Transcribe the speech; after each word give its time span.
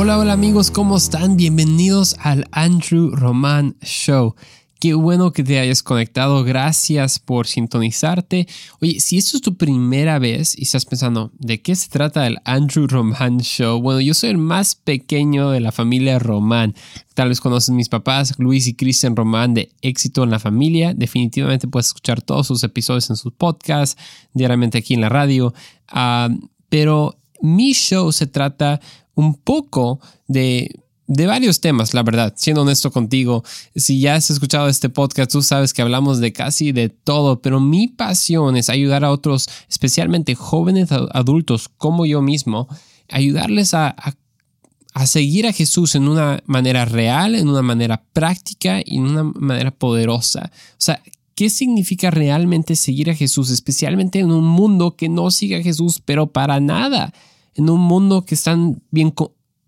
Hola, 0.00 0.16
hola 0.16 0.32
amigos, 0.32 0.70
¿cómo 0.70 0.96
están? 0.96 1.36
Bienvenidos 1.36 2.16
al 2.20 2.48
Andrew 2.52 3.10
Roman 3.10 3.76
Show. 3.82 4.34
Qué 4.80 4.94
bueno 4.94 5.30
que 5.34 5.44
te 5.44 5.58
hayas 5.58 5.82
conectado. 5.82 6.42
Gracias 6.42 7.18
por 7.18 7.46
sintonizarte. 7.46 8.48
Oye, 8.80 8.98
si 8.98 9.18
esto 9.18 9.36
es 9.36 9.42
tu 9.42 9.58
primera 9.58 10.18
vez 10.18 10.58
y 10.58 10.62
estás 10.62 10.86
pensando, 10.86 11.32
¿de 11.38 11.60
qué 11.60 11.76
se 11.76 11.90
trata 11.90 12.26
el 12.26 12.38
Andrew 12.46 12.86
Roman 12.86 13.40
Show? 13.40 13.82
Bueno, 13.82 14.00
yo 14.00 14.14
soy 14.14 14.30
el 14.30 14.38
más 14.38 14.74
pequeño 14.74 15.50
de 15.50 15.60
la 15.60 15.70
familia 15.70 16.18
Román. 16.18 16.74
Tal 17.12 17.28
vez 17.28 17.42
conoces 17.42 17.68
mis 17.68 17.90
papás, 17.90 18.36
Luis 18.38 18.68
y 18.68 18.74
Cristian 18.74 19.14
Román, 19.14 19.52
de 19.52 19.70
Éxito 19.82 20.24
en 20.24 20.30
la 20.30 20.38
Familia. 20.38 20.94
Definitivamente 20.94 21.68
puedes 21.68 21.88
escuchar 21.88 22.22
todos 22.22 22.46
sus 22.46 22.64
episodios 22.64 23.10
en 23.10 23.16
sus 23.16 23.34
podcasts, 23.34 24.00
diariamente 24.32 24.78
aquí 24.78 24.94
en 24.94 25.02
la 25.02 25.10
radio. 25.10 25.52
Ah, 25.88 26.30
pero 26.70 27.18
mi 27.42 27.74
show 27.74 28.12
se 28.12 28.26
trata 28.26 28.80
un 29.20 29.34
poco 29.34 30.00
de 30.26 30.80
de 31.10 31.26
varios 31.26 31.60
temas, 31.60 31.92
la 31.92 32.04
verdad, 32.04 32.34
siendo 32.36 32.62
honesto 32.62 32.92
contigo. 32.92 33.42
Si 33.74 33.98
ya 33.98 34.14
has 34.14 34.30
escuchado 34.30 34.68
este 34.68 34.88
podcast, 34.88 35.32
tú 35.32 35.42
sabes 35.42 35.74
que 35.74 35.82
hablamos 35.82 36.20
de 36.20 36.32
casi 36.32 36.70
de 36.70 36.88
todo, 36.88 37.42
pero 37.42 37.58
mi 37.58 37.88
pasión 37.88 38.56
es 38.56 38.70
ayudar 38.70 39.04
a 39.04 39.10
otros, 39.10 39.48
especialmente 39.68 40.36
jóvenes 40.36 40.92
adultos 40.92 41.68
como 41.68 42.06
yo 42.06 42.22
mismo, 42.22 42.68
ayudarles 43.08 43.74
a, 43.74 43.96
a, 44.94 45.06
seguir 45.06 45.48
a 45.48 45.52
Jesús 45.52 45.96
en 45.96 46.06
una 46.06 46.44
manera 46.46 46.84
real, 46.84 47.34
en 47.34 47.48
una 47.48 47.62
manera 47.62 48.04
práctica 48.12 48.80
y 48.84 48.98
en 48.98 49.06
una 49.06 49.24
manera 49.24 49.72
poderosa. 49.72 50.52
O 50.54 50.74
sea, 50.78 51.02
¿qué 51.34 51.50
significa 51.50 52.12
realmente 52.12 52.76
seguir 52.76 53.10
a 53.10 53.16
Jesús, 53.16 53.50
especialmente 53.50 54.20
en 54.20 54.30
un 54.30 54.46
mundo 54.46 54.94
que 54.94 55.08
no 55.08 55.32
sigue 55.32 55.56
a 55.56 55.62
Jesús, 55.62 56.00
pero 56.04 56.28
para 56.28 56.60
nada? 56.60 57.12
En 57.54 57.68
un 57.68 57.80
mundo 57.80 58.24
que 58.24 58.34
están 58.34 58.82
bien 58.90 59.12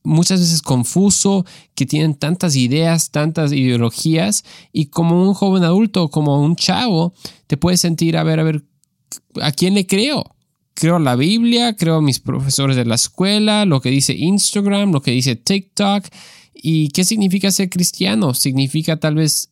muchas 0.05 0.41
veces 0.41 0.63
confuso, 0.63 1.45
que 1.75 1.87
tienen 1.87 2.15
tantas 2.15 2.57
ideas, 2.57 3.11
tantas 3.11 3.53
ideologías, 3.53 4.45
y 4.73 4.87
como 4.87 5.23
un 5.23 5.35
joven 5.35 5.65
adulto, 5.65 6.11
como 6.11 6.41
un 6.43 6.57
chavo, 6.57 7.15
te 7.47 7.57
puedes 7.57 7.81
sentir, 7.81 8.17
a 8.17 8.23
ver, 8.23 8.41
a 8.41 8.45
ver, 8.45 8.65
¿a 9.41 9.53
quién 9.53 9.75
le 9.75 9.87
creo? 9.87 10.35
Creo 10.75 10.99
la 10.99 11.17
Biblia, 11.17 11.77
creo 11.77 12.01
mis 12.01 12.19
profesores 12.19 12.77
de 12.77 12.85
la 12.85 12.95
escuela, 12.95 13.65
lo 13.67 13.81
que 13.81 13.91
dice 13.91 14.15
Instagram, 14.15 14.91
lo 14.91 15.03
que 15.03 15.11
dice 15.11 15.37
TikTok. 15.37 16.07
¿Y 16.55 16.89
qué 16.89 17.05
significa 17.05 17.51
ser 17.51 17.69
cristiano? 17.69 18.35
Significa 18.35 18.99
tal 18.99 19.17
vez 19.17 19.51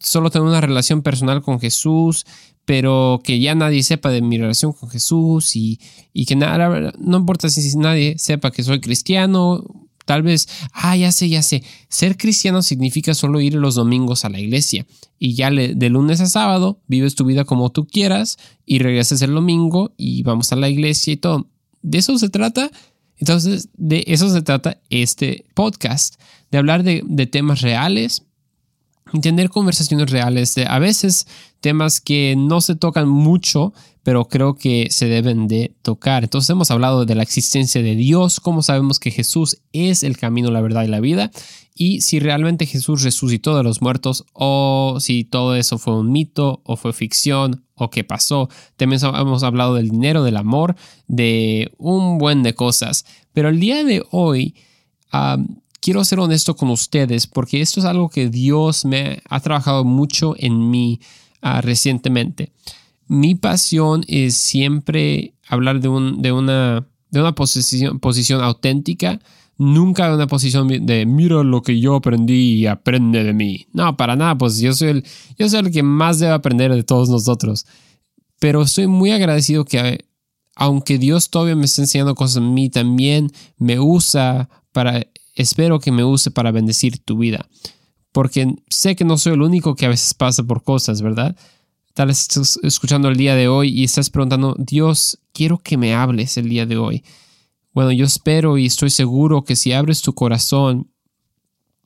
solo 0.00 0.30
tener 0.30 0.48
una 0.48 0.60
relación 0.60 1.02
personal 1.02 1.42
con 1.42 1.60
Jesús, 1.60 2.24
pero 2.64 3.20
que 3.24 3.40
ya 3.40 3.54
nadie 3.54 3.82
sepa 3.82 4.10
de 4.10 4.22
mi 4.22 4.38
relación 4.38 4.72
con 4.72 4.88
Jesús 4.88 5.56
y, 5.56 5.80
y 6.12 6.26
que 6.26 6.36
nada, 6.36 6.92
no 6.98 7.16
importa 7.16 7.48
si 7.48 7.76
nadie 7.76 8.16
sepa 8.18 8.50
que 8.50 8.62
soy 8.62 8.80
cristiano, 8.80 9.64
Tal 10.04 10.22
vez, 10.22 10.48
ah, 10.72 10.96
ya 10.96 11.12
sé, 11.12 11.28
ya 11.28 11.42
sé, 11.42 11.62
ser 11.88 12.16
cristiano 12.16 12.62
significa 12.62 13.14
solo 13.14 13.40
ir 13.40 13.54
los 13.54 13.76
domingos 13.76 14.24
a 14.24 14.28
la 14.28 14.40
iglesia 14.40 14.86
y 15.18 15.34
ya 15.34 15.50
de 15.50 15.88
lunes 15.90 16.20
a 16.20 16.26
sábado 16.26 16.80
vives 16.88 17.14
tu 17.14 17.24
vida 17.24 17.44
como 17.44 17.70
tú 17.70 17.86
quieras 17.86 18.38
y 18.66 18.80
regresas 18.80 19.22
el 19.22 19.32
domingo 19.32 19.94
y 19.96 20.22
vamos 20.22 20.52
a 20.52 20.56
la 20.56 20.68
iglesia 20.68 21.12
y 21.12 21.16
todo. 21.16 21.48
¿De 21.82 21.98
eso 21.98 22.18
se 22.18 22.28
trata? 22.28 22.70
Entonces, 23.16 23.68
de 23.74 24.02
eso 24.08 24.28
se 24.30 24.42
trata 24.42 24.80
este 24.90 25.44
podcast, 25.54 26.20
de 26.50 26.58
hablar 26.58 26.82
de, 26.82 27.02
de 27.06 27.26
temas 27.26 27.60
reales, 27.60 28.24
tener 29.20 29.50
conversaciones 29.50 30.10
reales, 30.10 30.56
a 30.58 30.78
veces 30.78 31.26
temas 31.60 32.00
que 32.00 32.34
no 32.36 32.60
se 32.60 32.74
tocan 32.74 33.08
mucho, 33.08 33.72
pero 34.02 34.26
creo 34.26 34.54
que 34.54 34.88
se 34.90 35.06
deben 35.06 35.48
de 35.48 35.74
tocar. 35.82 36.24
Entonces 36.24 36.50
hemos 36.50 36.70
hablado 36.70 37.04
de 37.04 37.14
la 37.14 37.22
existencia 37.22 37.82
de 37.82 37.94
Dios, 37.94 38.40
cómo 38.40 38.62
sabemos 38.62 38.98
que 38.98 39.10
Jesús 39.10 39.58
es 39.72 40.02
el 40.02 40.16
camino, 40.16 40.50
la 40.50 40.60
verdad 40.60 40.84
y 40.84 40.88
la 40.88 41.00
vida, 41.00 41.30
y 41.74 42.00
si 42.00 42.18
realmente 42.18 42.66
Jesús 42.66 43.02
resucitó 43.02 43.56
de 43.56 43.62
los 43.62 43.80
muertos 43.80 44.24
o 44.32 44.98
si 45.00 45.24
todo 45.24 45.54
eso 45.56 45.78
fue 45.78 45.98
un 45.98 46.12
mito 46.12 46.60
o 46.64 46.76
fue 46.76 46.92
ficción 46.92 47.64
o 47.74 47.90
qué 47.90 48.04
pasó. 48.04 48.48
También 48.76 49.00
hemos 49.02 49.42
hablado 49.42 49.74
del 49.74 49.88
dinero, 49.88 50.22
del 50.22 50.36
amor, 50.36 50.76
de 51.06 51.72
un 51.78 52.18
buen 52.18 52.42
de 52.42 52.54
cosas. 52.54 53.06
Pero 53.32 53.48
el 53.48 53.58
día 53.58 53.84
de 53.84 54.04
hoy 54.10 54.54
quiero 55.82 56.04
ser 56.04 56.20
honesto 56.20 56.56
con 56.56 56.70
ustedes 56.70 57.26
porque 57.26 57.60
esto 57.60 57.80
es 57.80 57.86
algo 57.86 58.08
que 58.08 58.30
Dios 58.30 58.86
me 58.86 59.20
ha 59.28 59.40
trabajado 59.40 59.84
mucho 59.84 60.34
en 60.38 60.70
mí 60.70 61.00
ah, 61.42 61.60
recientemente. 61.60 62.52
Mi 63.08 63.34
pasión 63.34 64.04
es 64.06 64.36
siempre 64.36 65.34
hablar 65.46 65.80
de, 65.80 65.88
un, 65.88 66.22
de 66.22 66.32
una, 66.32 66.86
de 67.10 67.20
una 67.20 67.34
posición, 67.34 67.98
posición 67.98 68.40
auténtica, 68.42 69.20
nunca 69.58 70.08
de 70.08 70.14
una 70.14 70.28
posición 70.28 70.68
de 70.68 71.04
mira 71.04 71.42
lo 71.42 71.60
que 71.62 71.78
yo 71.78 71.96
aprendí 71.96 72.54
y 72.54 72.66
aprende 72.66 73.24
de 73.24 73.34
mí. 73.34 73.66
No, 73.72 73.96
para 73.96 74.16
nada, 74.16 74.38
pues 74.38 74.60
yo 74.60 74.72
soy 74.72 74.88
el, 74.88 75.04
yo 75.36 75.48
soy 75.48 75.60
el 75.60 75.72
que 75.72 75.82
más 75.82 76.20
debe 76.20 76.32
aprender 76.32 76.72
de 76.72 76.84
todos 76.84 77.10
nosotros. 77.10 77.66
Pero 78.38 78.62
estoy 78.62 78.86
muy 78.86 79.10
agradecido 79.10 79.64
que 79.64 80.06
aunque 80.54 80.98
Dios 80.98 81.28
todavía 81.28 81.56
me 81.56 81.64
está 81.64 81.82
enseñando 81.82 82.14
cosas 82.14 82.38
a 82.38 82.40
mí, 82.40 82.70
también 82.70 83.30
me 83.58 83.80
usa 83.80 84.48
para 84.72 85.06
espero 85.34 85.80
que 85.80 85.92
me 85.92 86.04
use 86.04 86.30
para 86.30 86.52
bendecir 86.52 86.98
tu 86.98 87.18
vida. 87.18 87.48
Porque 88.12 88.54
sé 88.68 88.94
que 88.94 89.04
no 89.04 89.16
soy 89.16 89.32
el 89.34 89.42
único 89.42 89.74
que 89.74 89.86
a 89.86 89.90
veces 89.90 90.14
pasa 90.14 90.42
por 90.42 90.62
cosas, 90.62 91.00
¿verdad? 91.00 91.36
Tal 91.94 92.08
vez 92.08 92.20
estás 92.20 92.58
escuchando 92.62 93.08
el 93.08 93.16
día 93.16 93.34
de 93.34 93.48
hoy 93.48 93.68
y 93.68 93.84
estás 93.84 94.10
preguntando, 94.10 94.54
Dios, 94.58 95.18
quiero 95.32 95.58
que 95.58 95.76
me 95.76 95.94
hables 95.94 96.36
el 96.36 96.48
día 96.48 96.66
de 96.66 96.76
hoy. 96.76 97.04
Bueno, 97.72 97.92
yo 97.92 98.04
espero 98.04 98.58
y 98.58 98.66
estoy 98.66 98.90
seguro 98.90 99.44
que 99.44 99.56
si 99.56 99.72
abres 99.72 100.02
tu 100.02 100.14
corazón 100.14 100.90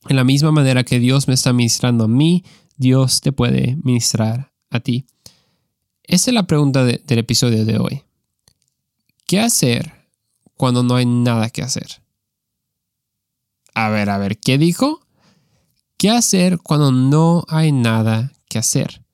en 0.09 0.17
la 0.17 0.25
misma 0.25 0.53
manera 0.53 0.85
que 0.85 0.99
Dios 0.99 1.29
me 1.29 1.35
está 1.35 1.53
ministrando 1.53 2.05
a 2.05 2.09
mí, 2.09 2.45
Dios 2.77 3.21
te 3.21 3.33
puede 3.33 3.77
ministrar 3.83 4.53
a 4.71 4.81
ti. 4.81 5.07
Esa 6.03 6.31
es 6.31 6.35
la 6.35 6.47
pregunta 6.47 6.85
del 6.85 7.19
episodio 7.19 7.65
de 7.65 7.79
hoy. 7.79 8.03
¿Qué 9.27 9.41
hacer 9.41 9.93
cuando 10.57 10.83
no 10.83 10.95
hay 10.95 11.07
nada 11.07 11.51
que 11.51 11.63
hacer? 11.63 12.01
A 13.77 13.91
ver, 13.91 14.09
a 14.09 14.17
ver, 14.17 14.39
¿qué 14.39 14.57
dijo? 14.57 15.03
¿Qué 15.99 16.09
hacer 16.09 16.59
cuando 16.61 16.93
no 16.93 17.45
hay 17.47 17.73
nada 17.73 18.33
que 18.49 18.59
hacer? 18.59 19.05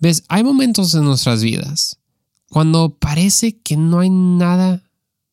¿Ves? 0.00 0.24
Hay 0.28 0.42
momentos 0.42 0.94
en 0.94 1.04
nuestras 1.04 1.42
vidas 1.42 1.98
cuando 2.48 2.96
parece 2.98 3.60
que 3.60 3.76
no 3.76 4.00
hay 4.00 4.08
nada 4.08 4.82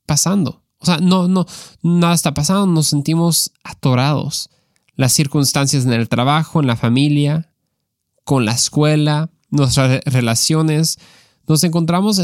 pasando. 0.06 0.62
O 0.80 0.86
sea, 0.86 0.98
no, 0.98 1.30
no, 1.30 1.46
nada 1.82 2.14
está 2.14 2.34
pasando, 2.34 2.66
nos 2.66 2.88
sentimos 2.88 3.54
atorados. 3.64 4.50
Las 4.96 5.14
circunstancias 5.14 5.86
en 5.86 5.94
el 5.94 6.10
trabajo, 6.10 6.60
en 6.60 6.68
la 6.68 6.76
familia, 6.76 7.54
con 8.26 8.44
la 8.44 8.52
escuela, 8.52 9.30
nuestras 9.52 10.04
relaciones, 10.04 11.00
nos 11.48 11.64
encontramos 11.64 12.20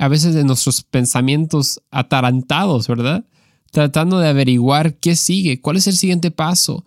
a 0.00 0.08
veces 0.08 0.34
en 0.34 0.48
nuestros 0.48 0.82
pensamientos 0.82 1.80
atarantados, 1.92 2.88
¿verdad? 2.88 3.24
Tratando 3.70 4.18
de 4.18 4.28
averiguar 4.28 4.94
qué 4.94 5.16
sigue, 5.16 5.60
cuál 5.60 5.76
es 5.76 5.86
el 5.86 5.96
siguiente 5.96 6.30
paso, 6.30 6.84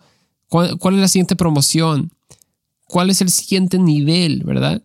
cuál, 0.48 0.94
es 0.94 1.00
la 1.00 1.08
siguiente 1.08 1.36
promoción, 1.36 2.12
cuál 2.86 3.10
es 3.10 3.20
el 3.20 3.30
siguiente 3.30 3.78
nivel, 3.78 4.42
¿verdad? 4.44 4.82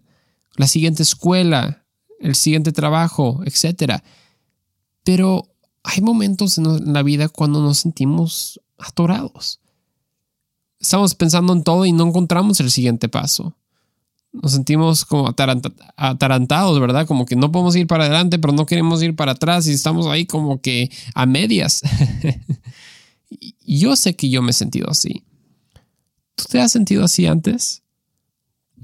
La 0.56 0.68
siguiente 0.68 1.04
escuela, 1.04 1.86
el 2.20 2.36
siguiente 2.36 2.72
trabajo, 2.72 3.42
etc. 3.46 4.02
Pero 5.04 5.48
hay 5.84 6.02
momentos 6.02 6.58
en 6.58 6.94
la 6.94 7.04
vida 7.04 7.30
cuando 7.30 7.62
nos 7.62 7.80
sentimos 7.80 8.60
atorados. 8.78 9.60
Estamos 10.80 11.16
pensando 11.16 11.54
en 11.54 11.64
todo 11.64 11.86
y 11.86 11.92
no 11.92 12.08
encontramos 12.08 12.60
el 12.62 12.72
siguiente 12.72 13.10
paso 13.10 13.56
nos 14.32 14.52
sentimos 14.52 15.06
como 15.06 15.28
atarantados, 15.28 16.80
¿verdad? 16.80 17.08
Como 17.08 17.26
que 17.26 17.36
no 17.36 17.52
podemos 17.52 17.76
ir 17.76 17.88
para 17.88 18.06
adelante, 18.06 18.40
pero 18.40 18.54
no 18.54 18.66
queremos 18.66 19.02
ir 19.02 19.16
para 19.16 19.34
atrás 19.34 19.68
y 19.68 19.72
estamos 19.72 20.08
ahí 20.08 20.26
como 20.26 20.62
que 20.62 20.92
a 21.16 21.26
medias. 21.26 21.82
yo 23.66 23.96
sé 23.96 24.16
que 24.16 24.30
yo 24.30 24.42
me 24.42 24.52
he 24.52 24.54
sentido 24.54 24.90
así. 24.90 25.24
¿Tú 26.36 26.46
te 26.50 26.62
has 26.62 26.72
sentido 26.72 27.04
así 27.04 27.26
antes? 27.26 27.84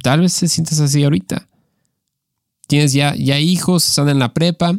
Tal 0.01 0.21
vez 0.21 0.37
te 0.37 0.47
sientes 0.47 0.79
así 0.79 1.03
ahorita. 1.03 1.47
Tienes 2.67 2.93
ya, 2.93 3.15
ya 3.15 3.39
hijos, 3.39 3.87
están 3.87 4.09
en 4.09 4.19
la 4.19 4.33
prepa, 4.33 4.77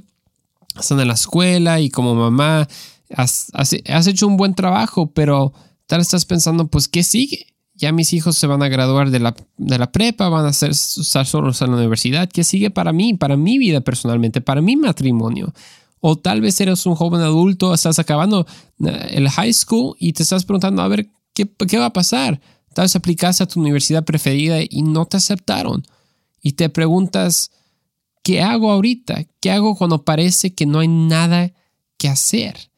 están 0.78 1.00
en 1.00 1.08
la 1.08 1.14
escuela 1.14 1.80
y 1.80 1.90
como 1.90 2.14
mamá 2.14 2.66
has, 3.14 3.72
hecho 4.06 4.26
un 4.26 4.36
buen 4.36 4.54
trabajo, 4.54 5.12
pero 5.12 5.52
tal 5.86 6.00
estás 6.00 6.24
pensando, 6.24 6.66
pues, 6.66 6.88
¿qué 6.88 7.02
sigue? 7.02 7.54
Ya 7.76 7.93
mis 7.93 8.12
hijos 8.12 8.37
se 8.37 8.46
van 8.46 8.62
a 8.62 8.69
graduar 8.69 9.11
de 9.11 9.20
la, 9.20 9.37
de 9.58 9.78
la 9.78 9.93
prepa, 9.93 10.28
van 10.28 10.46
a 10.46 10.52
ser, 10.52 10.70
estar 10.70 11.26
solos 11.26 11.61
en 11.61 11.70
la 11.70 11.76
universidad. 11.76 12.28
¿Qué 12.28 12.43
sigue 12.43 12.70
para 12.70 12.93
mí, 12.93 13.14
para 13.14 13.37
mi 13.37 13.58
vida 13.58 13.82
personalmente, 13.82 14.40
para 14.40 14.62
mi 14.62 14.76
matrimonio? 14.76 15.52
O 16.00 16.17
tal 16.17 16.40
vez 16.40 16.61
eres 16.61 16.87
un 16.87 16.94
joven 16.94 17.20
adulto, 17.20 17.75
estás 17.75 17.99
acabando 17.99 18.46
eh, 18.84 19.08
el 19.11 19.28
high 19.28 19.52
school 19.52 19.94
y 19.99 20.12
te 20.14 20.23
estás 20.23 20.44
preguntando, 20.44 20.82
a 20.82 20.88
ver, 20.88 21.11
¿qué, 21.34 21.46
qué 21.69 21.78
va 21.78 21.87
a 21.87 21.93
pasar? 21.93 22.40
Tal 22.75 22.84
vez 22.84 22.96
aplicaste 22.96 23.43
a 23.43 23.46
tu 23.46 23.61
universidad 23.61 24.05
preferida 24.05 24.58
y 24.62 24.82
no 24.82 25.06
te 25.06 25.19
aceptaron. 25.19 25.82
Y 26.43 26.52
te 26.52 26.69
preguntas, 26.70 27.50
¿qué 28.22 28.43
hago 28.43 28.70
ahorita? 28.70 29.25
¿Qué 29.40 29.50
hago 29.50 29.76
cuando 29.76 30.05
parece 30.05 30.55
que 30.55 30.67
no 30.67 30.79
hay 30.79 30.88
nada 30.88 31.52
que 31.99 32.08
hacer? 32.08 32.70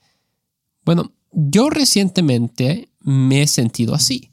Bueno, 0.84 1.12
yo 1.32 1.70
recientemente 1.70 2.88
me 3.00 3.42
he 3.42 3.46
sentido 3.46 3.94
así. 3.94 4.27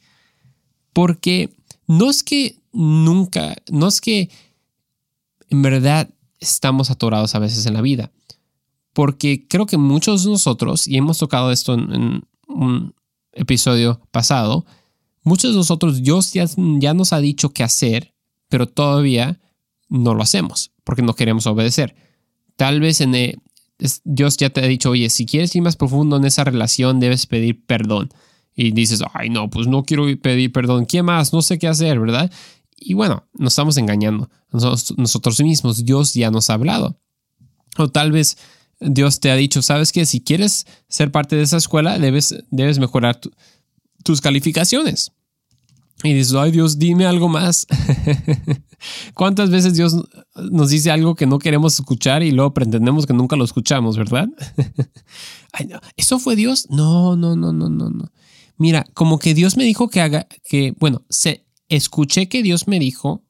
Porque 0.96 1.54
no 1.88 2.10
es 2.10 2.24
que 2.24 2.56
nunca, 2.72 3.54
no 3.70 3.90
es 3.90 4.00
que 4.00 4.30
en 5.50 5.62
verdad 5.62 6.10
estamos 6.40 6.90
atorados 6.90 7.36
a 7.36 7.40
veces 7.40 7.66
en 7.66 7.74
la 7.74 7.82
vida. 7.82 8.14
Porque 8.94 9.46
creo 9.46 9.66
que 9.66 9.76
muchos 9.76 10.24
de 10.24 10.30
nosotros, 10.30 10.88
y 10.88 10.96
hemos 10.96 11.18
tocado 11.18 11.52
esto 11.52 11.74
en, 11.74 12.24
un 12.48 12.96
episodio 13.34 14.00
pasado, 14.12 14.66
muchos 15.22 15.52
de 15.52 15.58
nosotros 15.58 16.02
Dios 16.02 16.32
ya, 16.32 16.46
ya 16.80 16.94
nos 16.94 17.12
ha 17.12 17.20
dicho 17.20 17.50
qué 17.50 17.64
hacer, 17.64 18.14
pero 18.48 18.66
todavía 18.66 19.42
no 19.90 20.14
lo 20.14 20.24
hacemos 20.24 20.72
porque 20.86 21.02
no 21.02 21.14
queremos 21.14 21.46
obedecer. 21.46 21.94
Tal 22.56 22.80
vez 22.80 23.02
en 23.02 23.16
eh, 23.16 23.36
Dios 24.06 24.38
ya 24.38 24.50
te 24.50 24.62
ha 24.62 24.68
dicho, 24.68 24.92
oye, 24.92 25.10
si 25.10 25.26
quieres 25.26 25.54
ir 25.58 25.62
más 25.62 25.76
profundo 25.76 26.16
en 26.16 26.24
esa 26.24 26.46
relación, 26.46 27.02
debes 27.02 27.26
pedir 27.26 27.66
perdón. 27.66 28.14
Y 28.56 28.72
dices, 28.72 29.02
ay, 29.13 29.30
no, 29.30 29.50
pues 29.50 29.68
no 29.68 29.84
quiero 29.84 30.06
pedir 30.22 30.52
perdón. 30.52 30.86
¿Qué 30.86 31.04
más? 31.04 31.34
No 31.34 31.42
sé 31.42 31.60
qué 31.60 31.68
hacer, 31.68 32.00
¿verdad? 32.00 32.31
Y 32.78 32.94
bueno, 32.94 33.28
nos 33.34 33.54
estamos 33.54 33.78
engañando 33.78 34.30
nosotros, 34.52 35.42
mismos. 35.42 35.84
Dios 35.84 36.13
ya 36.13 36.31
nos 36.31 36.50
ha 36.50 36.54
hablado. 36.54 37.00
O 37.78 37.90
tal 37.90 38.12
vez 38.12 38.38
Dios 38.80 39.19
te 39.19 39.31
ha 39.31 39.36
dicho, 39.36 39.62
sabes 39.62 39.92
que 39.92 40.06
si 40.06 40.22
quieres 40.22 40.66
ser 40.88 41.12
parte 41.12 41.36
de 41.36 41.44
esa 41.44 41.57
escuela, 41.57 42.00
debes, 42.00 42.36
debes 42.52 42.80
mejorar 42.80 43.19
tus 44.04 44.22
calificaciones. 44.22 45.12
Y 46.04 46.13
dices, 46.13 46.34
ay 46.36 46.51
Dios, 46.51 46.78
dime 46.78 47.06
algo 47.06 47.28
más. 47.28 47.66
¿Cuántas 49.13 49.50
veces 49.50 49.75
Dios 49.75 49.96
nos 50.36 50.69
dice 50.69 50.92
algo 50.92 51.16
que 51.16 51.25
no 51.25 51.40
queremos 51.40 51.80
escuchar 51.80 52.22
y 52.22 52.31
luego 52.31 52.54
pretendemos 52.54 53.06
que 53.06 53.13
nunca 53.13 53.36
lo 53.36 53.46
escuchamos, 53.46 53.98
verdad? 53.98 54.28
ay, 55.54 55.69
¿Eso 55.96 56.19
fue 56.19 56.36
Dios? 56.36 56.68
No, 56.69 57.16
no, 57.16 57.36
no, 57.36 57.54
no, 57.54 57.69
no, 57.69 57.90
no. 57.90 58.12
Mira, 58.57 58.86
como 58.94 59.19
que 59.19 59.34
Dios 59.34 59.57
me 59.57 59.63
dijo 59.63 59.90
que 59.90 60.02
haga, 60.02 60.28
que, 60.44 60.74
bueno, 60.80 61.04
se, 61.10 61.46
escuché 61.69 62.30
que 62.30 62.44
Dios 62.44 62.68
me 62.68 62.80
dijo 62.80 63.24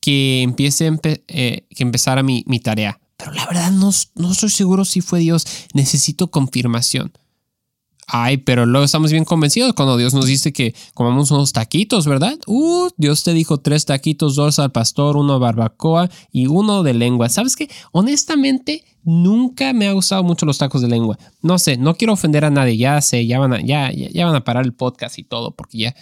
que 0.00 0.42
empiece, 0.42 0.90
eh, 1.28 1.66
que 1.70 1.82
empezara 1.82 2.22
mi, 2.22 2.44
mi, 2.46 2.60
tarea. 2.60 3.00
Pero 3.16 3.32
la 3.32 3.46
verdad 3.46 3.70
no, 3.70 3.90
no 4.16 4.32
estoy 4.32 4.50
seguro 4.50 4.84
si 4.84 5.00
fue 5.00 5.20
Dios. 5.20 5.46
Necesito 5.74 6.30
confirmación. 6.30 7.12
Ay, 8.06 8.38
pero 8.38 8.66
luego 8.66 8.84
estamos 8.84 9.12
bien 9.12 9.24
convencidos 9.24 9.74
cuando 9.74 9.96
Dios 9.96 10.12
nos 10.12 10.26
dice 10.26 10.52
que 10.52 10.74
comamos 10.92 11.30
unos 11.30 11.52
taquitos, 11.52 12.06
¿verdad? 12.06 12.38
Uh, 12.46 12.88
Dios 12.96 13.22
te 13.22 13.32
dijo 13.32 13.60
tres 13.60 13.86
taquitos, 13.86 14.34
dos 14.34 14.58
al 14.58 14.72
pastor, 14.72 15.16
uno 15.16 15.38
barbacoa 15.38 16.10
y 16.30 16.46
uno 16.46 16.82
de 16.82 16.94
lengua. 16.94 17.28
¿Sabes 17.28 17.56
qué? 17.56 17.70
Honestamente, 17.92 18.84
nunca 19.04 19.72
me 19.72 19.88
ha 19.88 19.92
gustado 19.92 20.22
mucho 20.24 20.46
los 20.46 20.58
tacos 20.58 20.82
de 20.82 20.88
lengua. 20.88 21.18
No 21.42 21.58
sé, 21.58 21.76
no 21.76 21.94
quiero 21.94 22.12
ofender 22.12 22.44
a 22.44 22.50
nadie, 22.50 22.76
ya 22.76 23.00
sé, 23.00 23.26
ya 23.26 23.38
van 23.38 23.54
a, 23.54 23.60
ya, 23.60 23.90
ya, 23.92 24.26
van 24.26 24.34
a 24.34 24.44
parar 24.44 24.64
el 24.64 24.74
podcast 24.74 25.18
y 25.18 25.24
todo, 25.24 25.54
porque 25.54 25.78
ya 25.78 25.94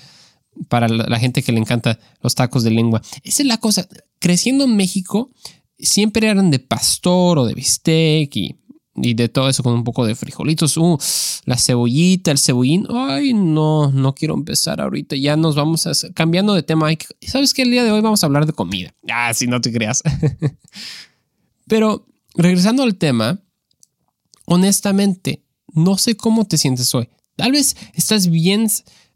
para 0.69 0.89
la, 0.89 1.19
gente 1.19 1.43
que 1.43 1.53
le 1.53 1.61
encanta 1.61 1.99
los 2.23 2.35
tacos 2.35 2.65
de 2.65 2.71
lengua. 2.71 3.03
Esa 3.23 3.43
es 3.43 3.47
la 3.47 3.59
cosa. 3.59 3.87
Creciendo 4.19 4.65
en 4.65 4.77
México, 4.77 5.31
siempre 5.79 6.29
eran 6.29 6.51
de 6.51 6.59
pastor 6.59 7.39
o 7.39 7.47
de 7.47 7.55
bistec 7.55 8.35
y 8.37 8.57
y 8.95 9.15
de 9.15 9.29
todo 9.29 9.49
eso 9.49 9.63
con 9.63 9.73
un 9.73 9.85
poco 9.85 10.05
de 10.05 10.15
frijolitos. 10.15 10.77
Uh, 10.77 10.99
la 11.45 11.57
cebollita, 11.57 12.31
el 12.31 12.39
cebollín. 12.39 12.87
Ay, 12.91 13.33
no, 13.35 13.91
no 13.91 14.15
quiero 14.15 14.35
empezar 14.35 14.81
ahorita. 14.81 15.17
Ya 15.17 15.37
nos 15.37 15.55
vamos 15.55 15.87
a 15.87 15.93
cambiando 16.15 16.55
de 16.55 16.63
tema. 16.63 16.89
¿Sabes 17.21 17.55
que 17.55 17.63
El 17.63 17.71
día 17.71 17.85
de 17.85 17.93
hoy 17.93 18.01
vamos 18.01 18.23
a 18.23 18.27
hablar 18.27 18.47
de 18.47 18.53
comida. 18.53 18.95
Ah, 19.11 19.33
si 19.35 19.47
no 19.47 19.61
te 19.61 19.73
creas. 19.73 20.03
Pero 21.67 22.07
regresando 22.35 22.83
al 22.83 22.97
tema, 22.97 23.41
honestamente, 24.45 25.45
no 25.73 25.97
sé 25.97 26.17
cómo 26.17 26.47
te 26.47 26.59
sientes 26.59 26.95
hoy. 26.95 27.09
Tal 27.37 27.53
vez 27.53 27.77
estás 27.95 28.29
bien 28.29 28.67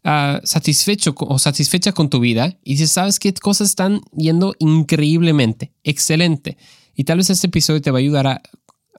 ah, 0.05 0.41
satisfecho 0.45 1.15
o 1.19 1.39
satisfecha 1.39 1.93
con 1.93 2.09
tu 2.09 2.21
vida 2.21 2.57
y 2.63 2.73
dices, 2.73 2.93
sabes 2.93 3.19
qué 3.19 3.35
cosas 3.35 3.71
están 3.71 4.01
yendo 4.17 4.55
increíblemente, 4.61 5.73
excelente. 5.83 6.57
Y 6.95 7.05
tal 7.05 7.19
vez 7.19 7.29
este 7.31 7.49
episodio 7.49 7.83
te 7.83 7.91
va 7.91 7.99
a 7.99 8.01
ayudar 8.01 8.27
a 8.29 8.43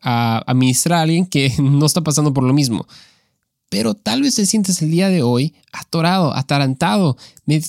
a 0.06 0.38
administrar 0.46 1.00
a 1.00 1.02
alguien 1.02 1.26
que 1.26 1.52
no 1.60 1.86
está 1.86 2.02
pasando 2.02 2.34
por 2.34 2.44
lo 2.44 2.54
mismo. 2.54 2.88
Pero 3.70 3.96
tal 3.96 4.22
vez 4.22 4.36
te 4.36 4.46
sientes 4.46 4.82
el 4.82 4.92
día 4.92 5.10
de 5.10 5.24
hoy 5.24 5.56
atorado, 5.74 6.34
atarantado, 6.34 7.18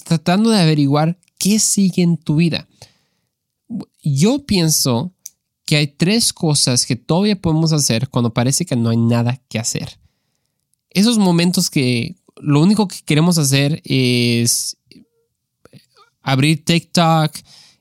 tratando 0.04 0.50
de 0.50 0.60
averiguar 0.60 1.18
qué 1.38 1.58
sigue 1.58 2.02
en 2.02 2.18
tu 2.18 2.36
vida. 2.36 2.68
Yo 4.02 4.44
pienso 4.44 5.12
que 5.64 5.76
hay 5.76 5.86
tres 5.88 6.32
cosas 6.32 6.86
que 6.86 6.94
todavía 6.94 7.40
podemos 7.40 7.72
hacer 7.72 8.08
cuando 8.08 8.32
parece 8.32 8.66
que 8.66 8.76
no 8.76 8.90
hay 8.90 8.98
nada 8.98 9.40
que 9.48 9.58
hacer. 9.58 9.98
Esos 10.90 11.18
momentos 11.18 11.70
que 11.70 12.16
lo 12.36 12.60
único 12.60 12.86
que 12.86 12.98
queremos 13.04 13.38
hacer 13.38 13.82
es 13.84 14.76
abrir 16.22 16.64
TikTok, 16.64 17.32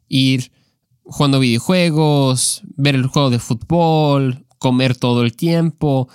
ir 0.08 0.52
jugando 1.04 1.40
videojuegos, 1.40 2.62
ver 2.76 2.96
el 2.96 3.08
juego 3.08 3.30
de 3.30 3.40
fútbol, 3.40 4.45
comer 4.58 4.96
todo 4.96 5.24
el 5.24 5.36
tiempo. 5.36 6.08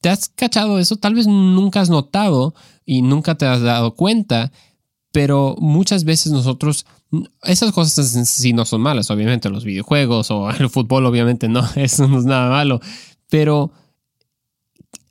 ¿Te 0.00 0.08
has 0.08 0.28
cachado 0.28 0.78
eso? 0.78 0.96
Tal 0.96 1.14
vez 1.14 1.26
nunca 1.26 1.80
has 1.80 1.90
notado 1.90 2.54
y 2.84 3.02
nunca 3.02 3.36
te 3.36 3.46
has 3.46 3.60
dado 3.60 3.94
cuenta, 3.94 4.50
pero 5.12 5.56
muchas 5.58 6.04
veces 6.04 6.32
nosotros, 6.32 6.86
esas 7.42 7.72
cosas 7.72 8.28
sí 8.28 8.52
no 8.52 8.64
son 8.64 8.80
malas, 8.80 9.10
obviamente 9.10 9.50
los 9.50 9.64
videojuegos 9.64 10.30
o 10.30 10.50
el 10.50 10.70
fútbol, 10.70 11.06
obviamente 11.06 11.48
no, 11.48 11.62
eso 11.76 12.08
no 12.08 12.18
es 12.18 12.24
nada 12.24 12.50
malo, 12.50 12.80
pero 13.28 13.72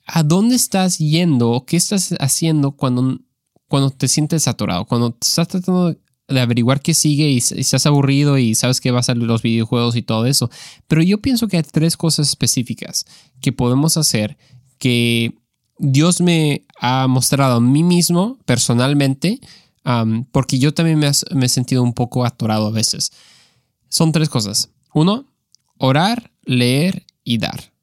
¿a 0.05 0.23
dónde 0.23 0.55
estás 0.55 0.97
yendo 0.97 1.63
qué 1.67 1.77
estás 1.77 2.15
haciendo 2.19 2.71
cuando, 2.71 3.19
cuando 3.67 3.91
te 3.91 4.07
sientes 4.07 4.47
atorado? 4.47 4.85
Cuando 4.85 5.15
estás 5.21 5.47
tratando 5.47 5.95
de 6.29 6.39
averiguar 6.39 6.81
qué 6.81 6.93
sigue 6.93 7.29
y, 7.29 7.37
estás 7.37 7.85
aburrido 7.85 8.37
y 8.37 8.55
sabes 8.55 8.79
que 8.79 8.91
va 8.91 9.01
a 9.05 9.15
los 9.15 9.41
videojuegos 9.41 9.95
y 9.95 10.01
todo 10.01 10.25
eso. 10.25 10.49
Pero 10.87 11.01
yo 11.01 11.19
pienso 11.19 11.47
que 11.47 11.57
hay 11.57 11.63
tres 11.63 11.97
cosas 11.97 12.29
específicas 12.29 13.05
que 13.41 13.51
podemos 13.51 13.97
hacer 13.97 14.37
que 14.77 15.33
Dios 15.77 16.21
me 16.21 16.65
ha 16.79 17.07
mostrado 17.07 17.55
a 17.55 17.61
mí 17.61 17.83
mismo 17.83 18.37
personalmente, 18.45 19.39
porque 20.31 20.59
yo 20.59 20.73
también 20.73 20.99
me, 20.99 21.07
he 21.07 21.49
sentido 21.49 21.83
un 21.83 21.93
poco 21.93 22.25
atorado 22.25 22.67
a 22.67 22.71
veces. 22.71 23.11
Son 23.89 24.11
tres 24.11 24.29
cosas. 24.29 24.69
Uno, 24.93 25.25
orar, 25.77 26.31
leer 26.43 27.05
y 27.23 27.37
dar. 27.37 27.73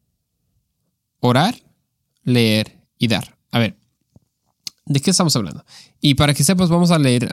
Orar, 1.20 1.56
leer 2.22 2.78
y 2.98 3.08
dar. 3.08 3.36
A 3.50 3.58
ver, 3.58 3.76
¿de 4.84 5.00
qué 5.00 5.10
estamos 5.10 5.34
hablando? 5.34 5.64
Y 6.00 6.14
para 6.14 6.34
que 6.34 6.44
sepas, 6.44 6.68
vamos 6.68 6.90
a 6.90 6.98
leer 6.98 7.28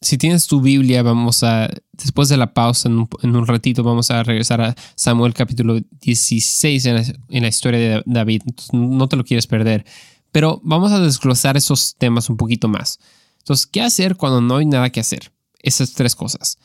si 0.00 0.16
tienes 0.16 0.46
tu 0.46 0.60
Biblia, 0.60 1.02
vamos 1.02 1.42
a, 1.42 1.68
después 1.92 2.28
de 2.28 2.36
la 2.36 2.54
pausa, 2.54 2.88
en 2.88 3.08
un, 3.22 3.46
ratito, 3.46 3.82
vamos 3.82 4.10
a 4.10 4.22
regresar 4.22 4.60
a 4.60 4.76
Samuel 4.94 5.34
capítulo 5.34 5.80
16 6.00 6.86
en 6.86 7.42
la, 7.42 7.48
historia 7.48 7.80
de 7.80 8.02
David. 8.06 8.42
no 8.72 9.08
te 9.08 9.16
lo 9.16 9.24
quieres 9.24 9.46
perder. 9.46 9.84
Pero 10.30 10.60
vamos 10.62 10.92
a 10.92 11.00
desglosar 11.00 11.56
esos 11.56 11.96
temas 11.96 12.30
un 12.30 12.36
poquito 12.36 12.68
más. 12.68 13.00
Entonces, 13.38 13.66
¿qué 13.66 13.80
hacer 13.80 14.16
cuando 14.16 14.40
no 14.40 14.58
hay 14.58 14.66
nada 14.66 14.90
que 14.90 15.00
hacer? 15.00 15.32
Esas 15.60 15.94
tres 15.94 16.14
cosas. 16.14 16.58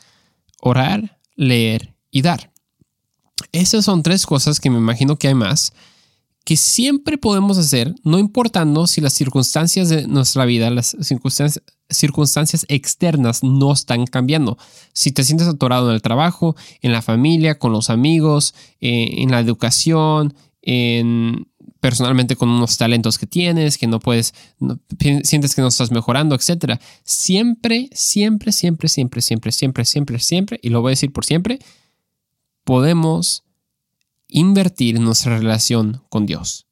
Orar, 0.62 1.20
leer 1.36 1.96
y 2.12 2.22
dar. 2.22 2.52
Esas 3.52 3.86
son 3.86 4.04
tres 4.04 4.26
cosas 4.26 4.60
que 4.60 4.70
me 4.70 4.78
imagino 4.78 5.18
que 5.18 5.30
hay 5.30 5.36
más 5.36 5.74
que 6.44 6.58
siempre 6.58 7.18
podemos 7.18 7.58
hacer, 7.58 7.96
no 8.04 8.20
importando 8.20 8.86
si 8.88 9.00
las 9.00 9.14
circunstancias 9.14 9.90
de 9.90 10.08
nuestra 10.08 10.46
vida, 10.46 10.70
las 10.70 10.96
circunstancias, 11.02 11.64
circunstancias 11.94 12.66
externas 12.70 13.44
no 13.44 13.72
están 13.72 14.06
cambiando. 14.06 14.58
Si 14.94 15.12
te 15.12 15.24
sientes 15.24 15.48
atorado 15.48 15.90
en 15.90 15.96
el 15.96 16.02
trabajo, 16.02 16.56
en 16.82 16.92
la 16.92 17.02
familia, 17.02 17.60
con 17.60 17.72
los 17.72 17.90
amigos, 17.90 18.54
eh, 18.82 19.22
en 19.22 19.32
la 19.32 19.40
educación, 19.40 20.34
en 20.62 21.48
personalmente 21.84 22.38
con 22.38 22.48
unos 22.48 22.78
talentos 22.78 23.18
que 23.18 23.28
tienes, 23.28 23.78
que 23.78 23.88
no 23.88 24.00
puedes, 24.00 24.34
sientes 25.24 25.54
que 25.54 25.62
no 25.62 25.68
estás 25.68 25.92
mejorando, 25.92 26.34
etc. 26.34 26.80
Siempre, 27.04 27.90
siempre, 27.92 28.54
siempre, 28.54 28.88
siempre, 28.88 29.22
siempre, 29.22 29.52
siempre, 29.52 29.84
siempre, 29.84 30.20
siempre, 30.20 30.60
y 30.64 30.70
lo 30.70 30.82
voy 30.82 30.92
a 30.92 30.96
decir 30.96 31.12
por 31.12 31.26
siempre, 31.26 31.60
podemos 32.64 33.44
invertir 34.30 34.96
en 34.96 35.04
nuestra 35.04 35.38
relación 35.38 36.02
con 36.08 36.26
Dios. 36.26 36.68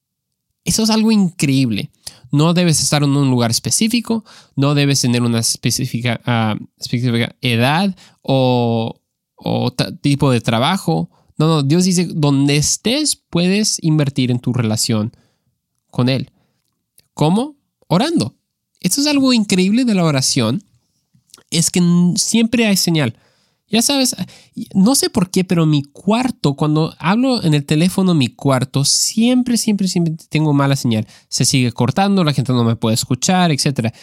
Eso 0.63 0.83
es 0.83 0.89
algo 0.89 1.11
increíble. 1.11 1.91
No 2.31 2.53
debes 2.53 2.81
estar 2.81 3.03
en 3.03 3.11
un 3.11 3.29
lugar 3.29 3.51
específico, 3.51 4.23
no 4.55 4.73
debes 4.73 5.01
tener 5.01 5.21
una 5.21 5.39
específica, 5.39 6.21
ah, 6.25 6.55
edad 7.41 7.95
o, 8.21 8.95
tipo 10.01 10.31
de 10.31 10.41
trabajo. 10.41 11.09
No, 11.37 11.47
no, 11.47 11.63
Dios 11.63 11.85
dice, 11.85 12.05
donde 12.05 12.57
estés 12.57 13.15
puedes 13.15 13.77
invertir 13.81 14.31
en 14.31 14.39
tu 14.39 14.53
relación 14.53 15.11
con 15.89 16.07
Él. 16.07 16.31
¿Cómo? 17.13 17.55
Orando. 17.87 18.35
Esto 18.79 19.01
es 19.01 19.07
algo 19.07 19.33
increíble 19.33 19.85
de 19.85 19.93
la 19.93 20.05
oración. 20.05 20.63
Es 21.49 21.69
que 21.69 21.81
siempre 22.15 22.65
hay 22.65 22.77
señal. 22.77 23.15
Ya 23.71 23.81
sabes, 23.81 24.15
no 24.73 24.95
sé 24.95 25.09
por 25.09 25.29
qué, 25.31 25.45
pero 25.45 25.65
mi 25.65 25.83
cuarto, 25.83 26.55
cuando 26.55 26.93
hablo 26.99 27.41
en 27.41 27.53
el 27.53 27.65
teléfono, 27.65 28.13
mi 28.13 28.27
cuarto, 28.27 28.83
siempre, 28.83 29.55
siempre, 29.55 29.87
siempre 29.87 30.13
tengo 30.29 30.51
mala 30.51 30.75
señal. 30.75 31.07
Se 31.29 31.45
sigue 31.45 31.71
cortando, 31.71 32.25
la 32.25 32.33
gente 32.33 32.51
no 32.51 32.65
me 32.65 32.75
puede 32.75 32.95
escuchar, 32.95 33.49
etc. 33.49 33.93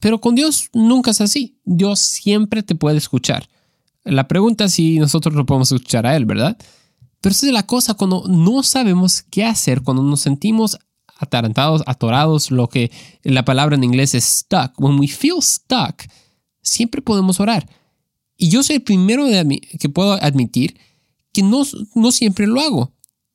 Pero 0.00 0.20
con 0.20 0.34
Dios 0.34 0.70
nunca 0.74 1.12
es 1.12 1.20
así. 1.20 1.60
Dios 1.64 2.00
siempre 2.00 2.64
te 2.64 2.74
puede 2.74 2.98
escuchar. 2.98 3.48
La 4.02 4.26
pregunta 4.26 4.64
es 4.64 4.72
si 4.72 4.98
nosotros 4.98 5.36
lo 5.36 5.46
podemos 5.46 5.70
escuchar 5.70 6.04
a 6.04 6.16
Él, 6.16 6.24
¿verdad? 6.24 6.58
Pero 7.20 7.32
esa 7.32 7.46
es 7.46 7.52
la 7.52 7.66
cosa 7.66 7.94
cuando 7.94 8.24
no 8.26 8.64
sabemos 8.64 9.22
qué 9.22 9.44
hacer, 9.44 9.82
cuando 9.82 10.02
nos 10.02 10.20
sentimos 10.20 10.78
atarantados, 11.16 11.82
atorados, 11.86 12.50
lo 12.50 12.68
que 12.68 12.90
la 13.22 13.44
palabra 13.44 13.76
en 13.76 13.84
inglés 13.84 14.16
es 14.16 14.24
stuck. 14.24 14.72
When 14.80 14.98
we 14.98 15.06
feel 15.06 15.40
stuck, 15.40 16.02
siempre 16.60 17.02
podemos 17.02 17.38
orar. 17.38 17.68
Y 18.42 18.48
yo 18.48 18.62
soy 18.62 18.76
el 18.76 18.82
primero 18.82 19.26
que 19.78 19.88
puedo 19.90 20.14
admitir 20.14 20.80
que 21.30 21.42
no, 21.42 21.62
no 21.94 22.10
siempre 22.10 22.46
lo 22.46 22.58
hago. 22.62 22.90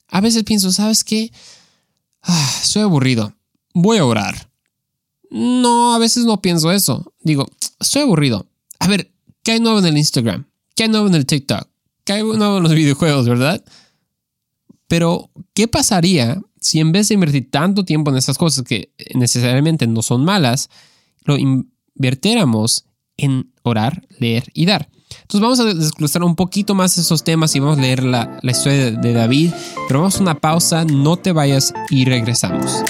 A 0.07 0.19
veces 0.19 0.43
pienso, 0.43 0.71
¿sabes 0.71 1.03
qué? 1.03 1.31
Ah, 2.23 2.59
soy 2.63 2.81
aburrido. 2.81 3.35
Voy 3.75 3.99
a 3.99 4.05
orar. 4.05 4.49
No, 5.29 5.93
a 5.93 5.99
veces 5.99 6.25
no 6.25 6.41
pienso 6.41 6.71
eso. 6.71 7.13
Digo, 7.21 7.45
estoy 7.79 8.01
aburrido. 8.01 8.47
A 8.79 8.87
ver, 8.87 9.11
¿qué 9.43 9.51
hay 9.51 9.59
nuevo 9.59 9.77
en 9.77 9.85
el 9.85 9.97
Instagram? 9.99 10.47
¿Qué 10.75 10.83
hay 10.83 10.89
nuevo 10.89 11.05
en 11.05 11.13
el 11.13 11.27
TikTok? 11.27 11.67
¿Qué 12.03 12.13
hay 12.13 12.23
nuevo 12.23 12.57
en 12.57 12.63
los 12.63 12.73
videojuegos, 12.73 13.27
verdad? 13.27 13.63
Pero, 14.87 15.29
¿qué 15.53 15.67
pasaría 15.67 16.41
si 16.59 16.79
en 16.79 16.91
vez 16.91 17.09
de 17.09 17.13
invertir 17.13 17.51
tanto 17.51 17.85
tiempo 17.85 18.09
en 18.09 18.17
esas 18.17 18.39
cosas 18.39 18.63
que 18.63 18.91
necesariamente 19.13 19.85
no 19.85 20.01
son 20.01 20.25
malas, 20.25 20.71
lo 21.25 21.37
invirtiéramos 21.37 22.85
en 23.17 23.53
orar, 23.61 24.07
leer 24.17 24.45
y 24.55 24.65
dar? 24.65 24.89
Entonces 25.21 25.41
vamos 25.41 25.59
a 25.59 25.65
desglosar 25.65 26.23
un 26.23 26.35
poquito 26.35 26.75
más 26.75 26.97
esos 26.97 27.23
temas 27.23 27.55
y 27.55 27.59
vamos 27.59 27.77
a 27.77 27.81
leer 27.81 28.03
la, 28.03 28.39
la 28.41 28.51
historia 28.51 28.91
de, 28.91 29.13
David. 29.13 29.51
Pero 29.87 29.99
vamos 30.01 30.17
a 30.17 30.21
una 30.21 30.35
pausa, 30.35 30.85
no 30.85 31.17
te 31.17 31.31
vayas 31.31 31.73
y 31.89 32.05
regresamos. 32.05 32.83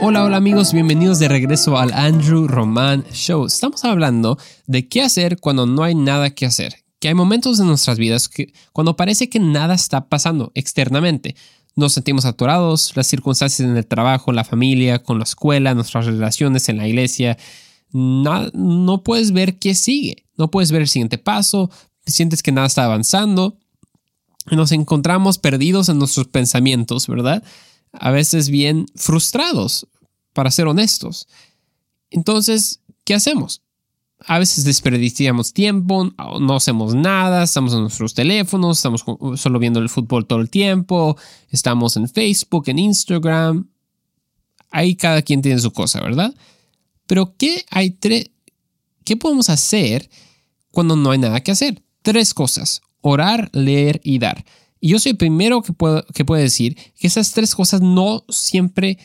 Hola, 0.00 0.24
hola 0.24 0.36
amigos, 0.36 0.72
bienvenidos 0.72 1.18
de 1.18 1.28
regreso 1.28 1.78
al 1.78 1.92
Andrew 1.92 2.46
Roman 2.46 3.04
Show. 3.12 3.46
Estamos 3.46 3.84
hablando 3.84 4.38
de 4.66 4.88
qué 4.88 5.02
hacer 5.02 5.38
cuando 5.40 5.66
no 5.66 5.82
hay 5.82 5.94
nada 5.94 6.30
que 6.30 6.46
hacer. 6.46 6.84
Que 7.00 7.08
hay 7.08 7.14
momentos 7.14 7.58
en 7.58 7.66
nuestras 7.66 7.98
vidas 7.98 8.28
que 8.28 8.52
cuando 8.72 8.96
parece 8.96 9.28
que 9.28 9.40
nada 9.40 9.74
está 9.74 10.08
pasando 10.08 10.52
externamente. 10.54 11.34
Nos 11.76 11.92
sentimos 11.92 12.24
atorados, 12.24 12.92
las 12.94 13.06
circunstancias 13.06 13.60
en 13.60 13.76
el 13.76 13.86
trabajo, 13.86 14.32
la 14.32 14.44
familia, 14.44 15.02
con 15.02 15.18
la 15.18 15.24
escuela, 15.24 15.74
nuestras 15.74 16.06
relaciones 16.06 16.68
en 16.68 16.76
la 16.76 16.86
iglesia. 16.86 17.36
No, 17.90 18.48
no 18.52 19.02
puedes 19.02 19.32
ver 19.32 19.58
qué 19.58 19.74
sigue, 19.74 20.24
no 20.36 20.50
puedes 20.50 20.70
ver 20.70 20.82
el 20.82 20.88
siguiente 20.88 21.18
paso, 21.18 21.70
sientes 22.06 22.42
que 22.42 22.52
nada 22.52 22.66
está 22.66 22.84
avanzando. 22.84 23.58
Nos 24.50 24.72
encontramos 24.72 25.38
perdidos 25.38 25.88
en 25.88 25.98
nuestros 25.98 26.28
pensamientos, 26.28 27.08
¿verdad? 27.08 27.42
A 27.92 28.10
veces 28.10 28.50
bien 28.50 28.86
frustrados, 28.94 29.88
para 30.32 30.50
ser 30.50 30.66
honestos. 30.66 31.26
Entonces, 32.10 32.80
¿qué 33.04 33.14
hacemos? 33.14 33.63
A 34.26 34.38
veces 34.38 34.64
desperdiciamos 34.64 35.52
tiempo, 35.52 36.10
no 36.40 36.56
hacemos 36.56 36.94
nada, 36.94 37.42
estamos 37.42 37.74
en 37.74 37.80
nuestros 37.80 38.14
teléfonos, 38.14 38.78
estamos 38.78 39.04
solo 39.38 39.58
viendo 39.58 39.80
el 39.80 39.88
fútbol 39.88 40.26
todo 40.26 40.40
el 40.40 40.48
tiempo, 40.48 41.16
estamos 41.50 41.96
en 41.96 42.08
Facebook, 42.08 42.68
en 42.68 42.78
Instagram. 42.78 43.68
Ahí 44.70 44.96
cada 44.96 45.20
quien 45.20 45.42
tiene 45.42 45.60
su 45.60 45.72
cosa, 45.72 46.00
¿verdad? 46.00 46.34
Pero 47.06 47.34
¿qué 47.36 47.64
hay 47.70 47.96
qué 49.04 49.16
podemos 49.16 49.50
hacer 49.50 50.08
cuando 50.70 50.96
no 50.96 51.10
hay 51.10 51.18
nada 51.18 51.40
que 51.42 51.52
hacer? 51.52 51.82
Tres 52.02 52.32
cosas: 52.32 52.80
orar, 53.02 53.50
leer 53.52 54.00
y 54.04 54.18
dar. 54.18 54.44
Y 54.80 54.88
yo 54.88 54.98
soy 54.98 55.12
el 55.12 55.18
primero 55.18 55.62
que, 55.62 55.72
puedo, 55.72 56.04
que 56.14 56.24
puede 56.24 56.42
decir 56.42 56.76
que 56.96 57.06
esas 57.06 57.32
tres 57.32 57.54
cosas 57.54 57.80
no 57.80 58.24
siempre 58.28 58.98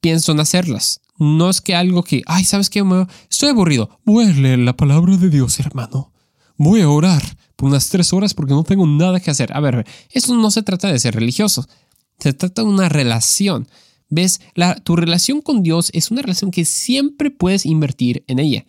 pienso 0.00 0.32
en 0.32 0.40
hacerlas. 0.40 1.00
No 1.18 1.48
es 1.48 1.60
que 1.60 1.74
algo 1.74 2.02
que, 2.02 2.22
ay, 2.26 2.44
¿sabes 2.44 2.70
qué? 2.70 2.82
Estoy 3.30 3.50
aburrido. 3.50 4.00
Voy 4.04 4.24
a 4.24 4.32
leer 4.32 4.58
la 4.58 4.76
palabra 4.76 5.16
de 5.16 5.30
Dios, 5.30 5.60
hermano. 5.60 6.12
Voy 6.56 6.80
a 6.80 6.88
orar 6.88 7.22
por 7.56 7.68
unas 7.68 7.88
tres 7.88 8.12
horas 8.12 8.34
porque 8.34 8.52
no 8.52 8.64
tengo 8.64 8.86
nada 8.86 9.20
que 9.20 9.30
hacer. 9.30 9.56
A 9.56 9.60
ver, 9.60 9.86
esto 10.10 10.34
no 10.34 10.50
se 10.50 10.62
trata 10.62 10.90
de 10.90 10.98
ser 10.98 11.14
religioso. 11.14 11.66
Se 12.18 12.32
trata 12.32 12.62
de 12.62 12.68
una 12.68 12.88
relación. 12.88 13.68
¿Ves? 14.08 14.40
La, 14.54 14.76
tu 14.76 14.96
relación 14.96 15.40
con 15.40 15.62
Dios 15.62 15.90
es 15.92 16.10
una 16.10 16.22
relación 16.22 16.50
que 16.50 16.64
siempre 16.64 17.30
puedes 17.30 17.66
invertir 17.66 18.24
en 18.26 18.38
ella. 18.38 18.64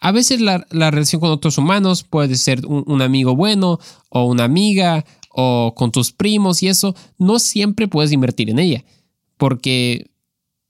A 0.00 0.10
veces 0.10 0.40
la, 0.40 0.66
relación 0.68 1.20
con 1.20 1.30
otros 1.30 1.58
humanos 1.58 2.02
puede 2.02 2.34
ser 2.34 2.66
un, 2.66 3.02
amigo 3.02 3.36
bueno 3.36 3.78
o 4.08 4.24
una 4.24 4.42
amiga 4.42 5.04
o 5.30 5.74
con 5.76 5.92
tus 5.92 6.12
primos 6.12 6.62
y 6.62 6.68
eso. 6.68 6.96
No 7.18 7.38
siempre 7.38 7.86
puedes 7.86 8.10
invertir 8.10 8.50
en 8.50 8.58
ella. 8.58 8.84
Porque 9.36 10.10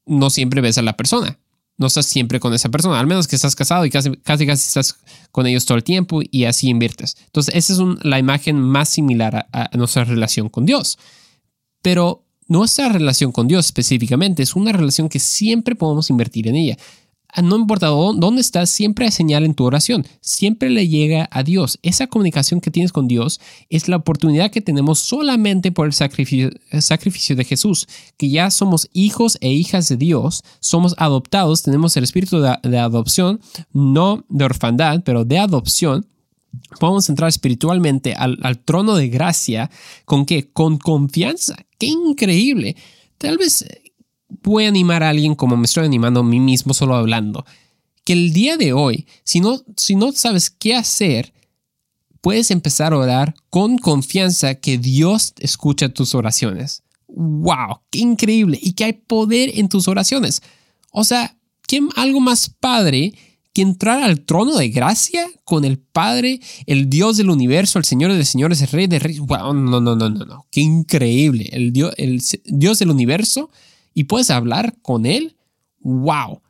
no 0.06 0.30
siempre 0.30 0.61
ves 0.61 0.78
a 0.78 0.82
la 0.82 0.97
persona. 0.97 1.38
No 1.78 1.87
estás 1.87 2.06
siempre 2.06 2.38
con 2.38 2.52
esa 2.52 2.68
persona, 2.68 3.00
al 3.00 3.06
menos 3.06 3.26
que 3.26 3.35
estás 3.35 3.56
casado 3.56 3.85
y 3.87 3.90
casi, 3.90 4.11
casi, 4.18 4.47
casi 4.47 4.66
estás 4.66 4.99
con 5.30 5.47
ellos 5.47 5.64
todo 5.64 5.76
el 5.76 5.85
tiempo 5.85 6.21
y 6.30 6.44
así 6.44 6.68
inviertes. 6.68 7.16
Entonces, 7.26 7.54
esa 7.54 7.73
es 7.73 7.78
la 8.02 8.18
imagen 8.18 8.61
más 8.61 8.90
similar 8.90 9.49
a, 9.52 9.71
a 9.73 9.76
nuestra 9.76 10.04
relación 10.04 10.49
con 10.49 10.66
Dios. 10.66 10.99
Pero 11.80 12.25
nuestra 12.47 12.90
relación 12.90 13.32
con 13.32 13.49
Dios 13.49 13.66
específicamente 13.66 14.42
es 14.42 14.54
una 14.54 14.73
relación 14.73 15.09
que 15.09 15.18
siempre 15.18 15.75
podemos 15.75 16.11
invertir 16.11 16.49
en 16.49 16.56
ella 16.56 16.76
no 17.40 17.56
importa 17.56 17.86
dónde 17.86 18.42
estás, 18.42 18.68
siempre 18.68 19.06
hay 19.06 19.10
señal 19.10 19.44
en 19.44 19.54
tu 19.54 19.64
oración, 19.64 20.04
siempre 20.20 20.68
le 20.68 20.86
llega 20.86 21.28
a 21.32 21.42
Dios. 21.42 21.78
Esa 21.82 22.06
comunicación 22.06 22.60
que 22.60 22.70
tienes 22.70 22.92
con 22.92 23.08
Dios 23.08 23.40
es 23.70 23.88
la 23.88 23.96
oportunidad 23.96 24.50
que 24.50 24.60
tenemos 24.60 24.98
solamente 24.98 25.72
por 25.72 25.86
el 25.86 25.94
sacrificio, 25.94 26.50
sacrificio 26.80 27.34
de 27.34 27.44
Jesús, 27.44 27.88
que 28.18 28.28
ya 28.28 28.50
somos 28.50 28.90
hijos 28.92 29.38
e 29.40 29.50
hijas 29.50 29.88
de 29.88 29.96
Dios, 29.96 30.44
somos 30.60 30.94
adoptados, 30.98 31.62
tenemos 31.62 31.96
el 31.96 32.04
espíritu 32.04 32.40
de, 32.40 32.78
adopción, 32.78 33.40
no 33.72 34.24
de 34.28 34.44
orfandad, 34.44 35.02
pero 35.02 35.24
de 35.24 35.38
adopción. 35.38 36.06
Podemos 36.78 37.08
entrar 37.08 37.30
espiritualmente 37.30 38.12
al, 38.12 38.38
al 38.42 38.58
trono 38.58 38.94
de 38.94 39.08
gracia 39.08 39.70
con 40.04 40.26
qué? 40.26 40.50
Con 40.52 40.76
confianza. 40.76 41.56
¡Qué 41.78 41.86
increíble! 41.86 42.76
Tal 43.16 43.38
vez 43.38 43.64
voy 44.42 44.64
a 44.64 44.68
animar 44.68 45.02
a 45.02 45.10
alguien 45.10 45.34
como 45.34 45.56
me 45.56 45.66
estoy 45.66 45.84
animando 45.84 46.20
a 46.20 46.24
mí 46.24 46.40
mismo 46.40 46.74
solo 46.74 46.94
hablando. 46.94 47.44
Que 48.04 48.14
el 48.14 48.32
día 48.32 48.56
de 48.56 48.72
hoy, 48.72 49.06
si 49.24 49.40
no, 49.40 49.60
si 49.76 49.94
no 49.94 50.12
sabes 50.12 50.50
qué 50.50 50.74
hacer, 50.74 51.32
puedes 52.20 52.50
empezar 52.50 52.92
a 52.92 52.98
orar 52.98 53.34
con 53.50 53.78
confianza 53.78 54.54
que 54.54 54.78
Dios 54.78 55.34
escucha 55.38 55.88
tus 55.88 56.14
oraciones. 56.14 56.82
¡Wow! 57.06 57.80
¡Qué 57.90 57.98
increíble! 57.98 58.58
Y 58.60 58.72
que 58.72 58.84
hay 58.84 58.92
poder 58.94 59.50
en 59.58 59.68
tus 59.68 59.86
oraciones. 59.86 60.42
O 60.90 61.04
sea, 61.04 61.36
¿qué 61.68 61.80
algo 61.96 62.20
más 62.20 62.48
padre 62.48 63.12
que 63.52 63.62
entrar 63.62 64.02
al 64.02 64.20
trono 64.20 64.56
de 64.56 64.70
gracia 64.70 65.26
con 65.44 65.64
el 65.64 65.78
Padre, 65.78 66.40
el 66.66 66.88
Dios 66.88 67.18
del 67.18 67.28
universo, 67.28 67.78
el 67.78 67.84
Señor 67.84 68.12
de 68.12 68.24
señores, 68.24 68.62
el 68.62 68.68
Rey 68.68 68.86
de 68.86 68.98
reyes? 68.98 69.20
¡Wow! 69.20 69.52
No, 69.52 69.80
no, 69.80 69.94
no, 69.94 70.08
no, 70.08 70.24
no. 70.24 70.46
¡Qué 70.50 70.60
increíble! 70.60 71.50
El 71.52 71.72
Dios, 71.72 71.92
el 71.98 72.22
Dios 72.46 72.78
del 72.78 72.90
universo 72.90 73.50
y 73.94 74.04
puedes 74.04 74.30
hablar 74.30 74.76
con 74.82 75.06
él, 75.06 75.37
wow. 75.80 76.40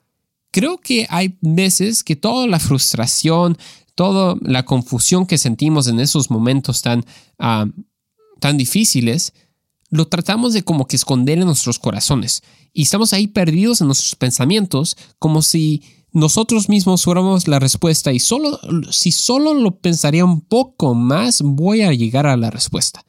Creo 0.50 0.78
que 0.78 1.06
hay 1.08 1.38
veces 1.40 2.04
que 2.04 2.16
toda 2.16 2.46
la 2.46 2.58
frustración, 2.58 3.56
toda 3.94 4.36
la 4.42 4.64
confusión 4.64 5.26
que 5.26 5.38
sentimos 5.38 5.86
en 5.86 6.00
esos 6.00 6.30
momentos 6.30 6.82
tan, 6.82 7.04
ah, 7.38 7.66
tan 8.40 8.56
difíciles, 8.56 9.32
lo 9.90 10.08
tratamos 10.08 10.52
de 10.52 10.62
como 10.62 10.86
que 10.86 10.96
esconder 10.96 11.38
en 11.38 11.46
nuestros 11.46 11.78
corazones. 11.78 12.42
Y 12.72 12.82
estamos 12.82 13.12
ahí 13.12 13.26
perdidos 13.26 13.80
en 13.80 13.88
nuestros 13.88 14.14
pensamientos, 14.16 14.96
como 15.18 15.42
si 15.42 15.82
nosotros 16.12 16.68
mismos 16.68 17.04
fuéramos 17.04 17.48
la 17.48 17.58
respuesta 17.58 18.12
y 18.12 18.18
solo, 18.18 18.58
si 18.90 19.12
solo 19.12 19.54
lo 19.54 19.78
pensaría 19.78 20.24
un 20.24 20.42
poco 20.42 20.94
más, 20.94 21.42
voy 21.42 21.82
a 21.82 21.92
llegar 21.92 22.26
a 22.26 22.36
la 22.36 22.50
respuesta. 22.50 23.04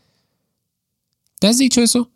¿Te 1.39 1.47
has 1.47 1.57
dicho 1.57 1.81
eso? 1.81 2.11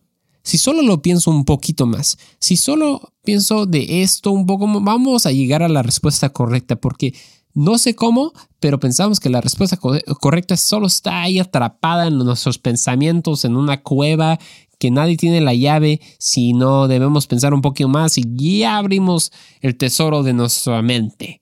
Si 0.47 0.57
solo 0.57 0.81
lo 0.81 1.01
pienso 1.01 1.29
un 1.29 1.43
poquito 1.43 1.85
más, 1.85 2.17
si 2.39 2.55
solo 2.55 3.11
pienso 3.25 3.65
de 3.65 4.01
esto 4.01 4.31
un 4.31 4.45
poco, 4.45 4.65
vamos 4.79 5.25
a 5.25 5.33
llegar 5.33 5.61
a 5.61 5.67
la 5.67 5.83
respuesta 5.83 6.29
correcta 6.29 6.77
porque 6.77 7.13
no 7.53 7.77
sé 7.77 7.97
cómo, 7.97 8.31
pero 8.61 8.79
pensamos 8.79 9.19
que 9.19 9.29
la 9.29 9.41
respuesta 9.41 9.75
correcta 9.75 10.55
solo 10.55 10.87
está 10.87 11.23
ahí 11.23 11.39
atrapada 11.39 12.07
en 12.07 12.17
nuestros 12.19 12.59
pensamientos, 12.59 13.43
en 13.43 13.57
una 13.57 13.83
cueva, 13.83 14.39
que 14.79 14.89
nadie 14.89 15.17
tiene 15.17 15.41
la 15.41 15.53
llave, 15.53 15.99
si 16.17 16.53
no 16.53 16.87
debemos 16.87 17.27
pensar 17.27 17.53
un 17.53 17.61
poquito 17.61 17.89
más 17.89 18.17
y 18.17 18.23
ya 18.37 18.77
abrimos 18.77 19.33
el 19.59 19.75
tesoro 19.75 20.23
de 20.23 20.31
nuestra 20.31 20.81
mente. 20.81 21.41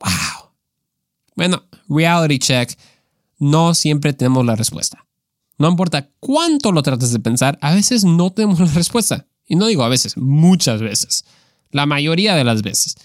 ¡Wow! 0.00 0.52
Bueno, 1.34 1.62
reality 1.90 2.38
check, 2.38 2.72
no 3.38 3.74
siempre 3.74 4.14
tenemos 4.14 4.46
la 4.46 4.56
respuesta. 4.56 5.05
No 5.58 5.68
importa 5.68 6.10
cuánto 6.20 6.72
lo 6.72 6.82
trates 6.82 7.12
de 7.12 7.20
pensar, 7.20 7.58
a 7.62 7.74
veces 7.74 8.04
no 8.04 8.30
tenemos 8.30 8.60
la 8.60 8.66
respuesta. 8.66 9.26
Y 9.46 9.56
no 9.56 9.66
digo 9.66 9.84
a 9.84 9.88
veces, 9.88 10.16
muchas 10.16 10.80
veces. 10.80 11.24
la 11.70 11.84
mayoría 11.84 12.34
de 12.34 12.44
las 12.44 12.62
veces. 12.62 12.96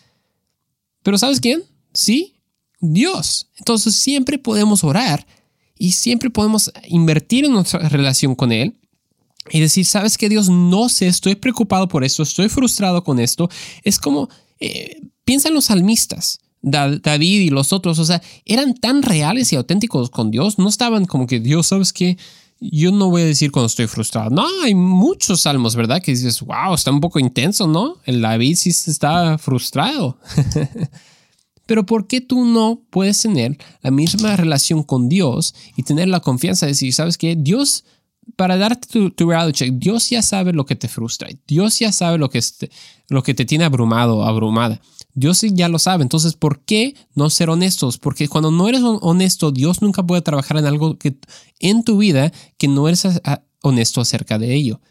Pero 1.03 1.17
¿sabes 1.17 1.39
quién? 1.41 1.63
Sí, 1.93 2.35
Dios. 2.79 3.49
Entonces 3.57 3.95
siempre 3.95 4.37
podemos 4.37 4.83
orar 4.83 5.25
y 5.77 5.91
siempre 5.91 6.29
podemos 6.29 6.71
invertir 6.87 7.45
en 7.45 7.53
nuestra 7.53 7.89
relación 7.89 8.35
con 8.35 8.51
Él 8.51 8.77
y 9.49 9.59
decir, 9.59 9.85
sabes 9.85 10.17
que 10.17 10.29
Dios, 10.29 10.49
no 10.49 10.89
sé, 10.89 11.07
estoy 11.07 11.35
preocupado 11.35 11.87
por 11.87 12.03
esto, 12.03 12.23
estoy 12.23 12.49
frustrado 12.49 13.03
con 13.03 13.19
esto. 13.19 13.49
Es 13.83 13.97
como, 13.97 14.29
eh, 14.59 15.01
piensa 15.25 15.49
en 15.49 15.55
los 15.55 15.65
salmistas. 15.65 16.39
David 16.61 17.41
y 17.41 17.49
los 17.49 17.73
otros, 17.73 17.97
o 17.97 18.05
sea, 18.05 18.21
eran 18.45 18.75
tan 18.75 19.01
reales 19.01 19.51
y 19.51 19.55
auténticos 19.55 20.11
con 20.11 20.29
Dios, 20.29 20.59
no 20.59 20.69
estaban 20.69 21.05
como 21.05 21.25
que 21.25 21.39
Dios, 21.39 21.67
¿sabes 21.67 21.91
qué? 21.91 22.17
Yo 22.61 22.91
no 22.91 23.09
voy 23.09 23.23
a 23.23 23.25
decir 23.25 23.51
cuando 23.51 23.67
estoy 23.67 23.87
frustrado. 23.87 24.29
No, 24.29 24.45
hay 24.63 24.75
muchos 24.75 25.41
salmos, 25.41 25.75
¿verdad? 25.75 26.01
Que 26.01 26.11
dices, 26.11 26.41
wow, 26.41 26.75
está 26.75 26.91
un 26.91 27.01
poco 27.01 27.19
intenso, 27.19 27.67
¿no? 27.67 27.97
El 28.05 28.21
David 28.21 28.55
sí 28.55 28.69
está 28.69 29.39
frustrado. 29.39 30.19
Pero 31.65 31.85
¿por 31.85 32.05
qué 32.05 32.21
tú 32.21 32.45
no 32.45 32.83
puedes 32.89 33.19
tener 33.19 33.57
la 33.81 33.89
misma 33.89 34.35
relación 34.35 34.83
con 34.83 35.09
Dios 35.09 35.55
y 35.75 35.83
tener 35.83 36.07
la 36.07 36.19
confianza 36.19 36.65
de 36.65 36.73
decir, 36.73 36.93
¿sabes 36.93 37.17
qué? 37.17 37.35
Dios 37.35 37.83
para 38.35 38.57
darte 38.57 39.09
tu, 39.09 39.29
reality 39.29 39.57
check, 39.57 39.73
Dios 39.73 40.09
ya 40.09 40.21
sabe 40.21 40.53
lo 40.53 40.65
que 40.65 40.75
te 40.75 40.87
frustra. 40.87 41.29
Dios 41.47 41.79
ya 41.79 41.91
sabe 41.91 42.17
lo 42.17 42.29
que, 42.29 42.37
este, 42.37 42.71
lo 43.09 43.23
que 43.23 43.33
te 43.33 43.45
tiene 43.45 43.65
abrumado 43.65 44.23
abrumada. 44.23 44.81
Dios 45.13 45.41
ya 45.41 45.69
lo 45.69 45.79
sabe. 45.79 46.03
Entonces, 46.03 46.35
¿por 46.35 46.61
qué 46.61 46.95
no 47.15 47.29
ser 47.29 47.49
honestos? 47.49 47.97
Porque 47.97 48.27
cuando 48.27 48.51
no 48.51 48.67
eres 48.67 48.81
honesto, 48.83 49.51
Dios 49.51 49.81
nunca 49.81 50.03
puede 50.03 50.21
trabajar 50.21 50.57
en 50.57 50.65
algo 50.65 50.97
que, 50.97 51.15
en 51.59 51.83
tu 51.83 51.97
vida 51.97 52.31
que 52.57 52.67
no 52.67 52.87
eres 52.87 53.07
honesto 53.61 54.01
acerca 54.01 54.39
de 54.39 54.53
ello. 54.53 54.81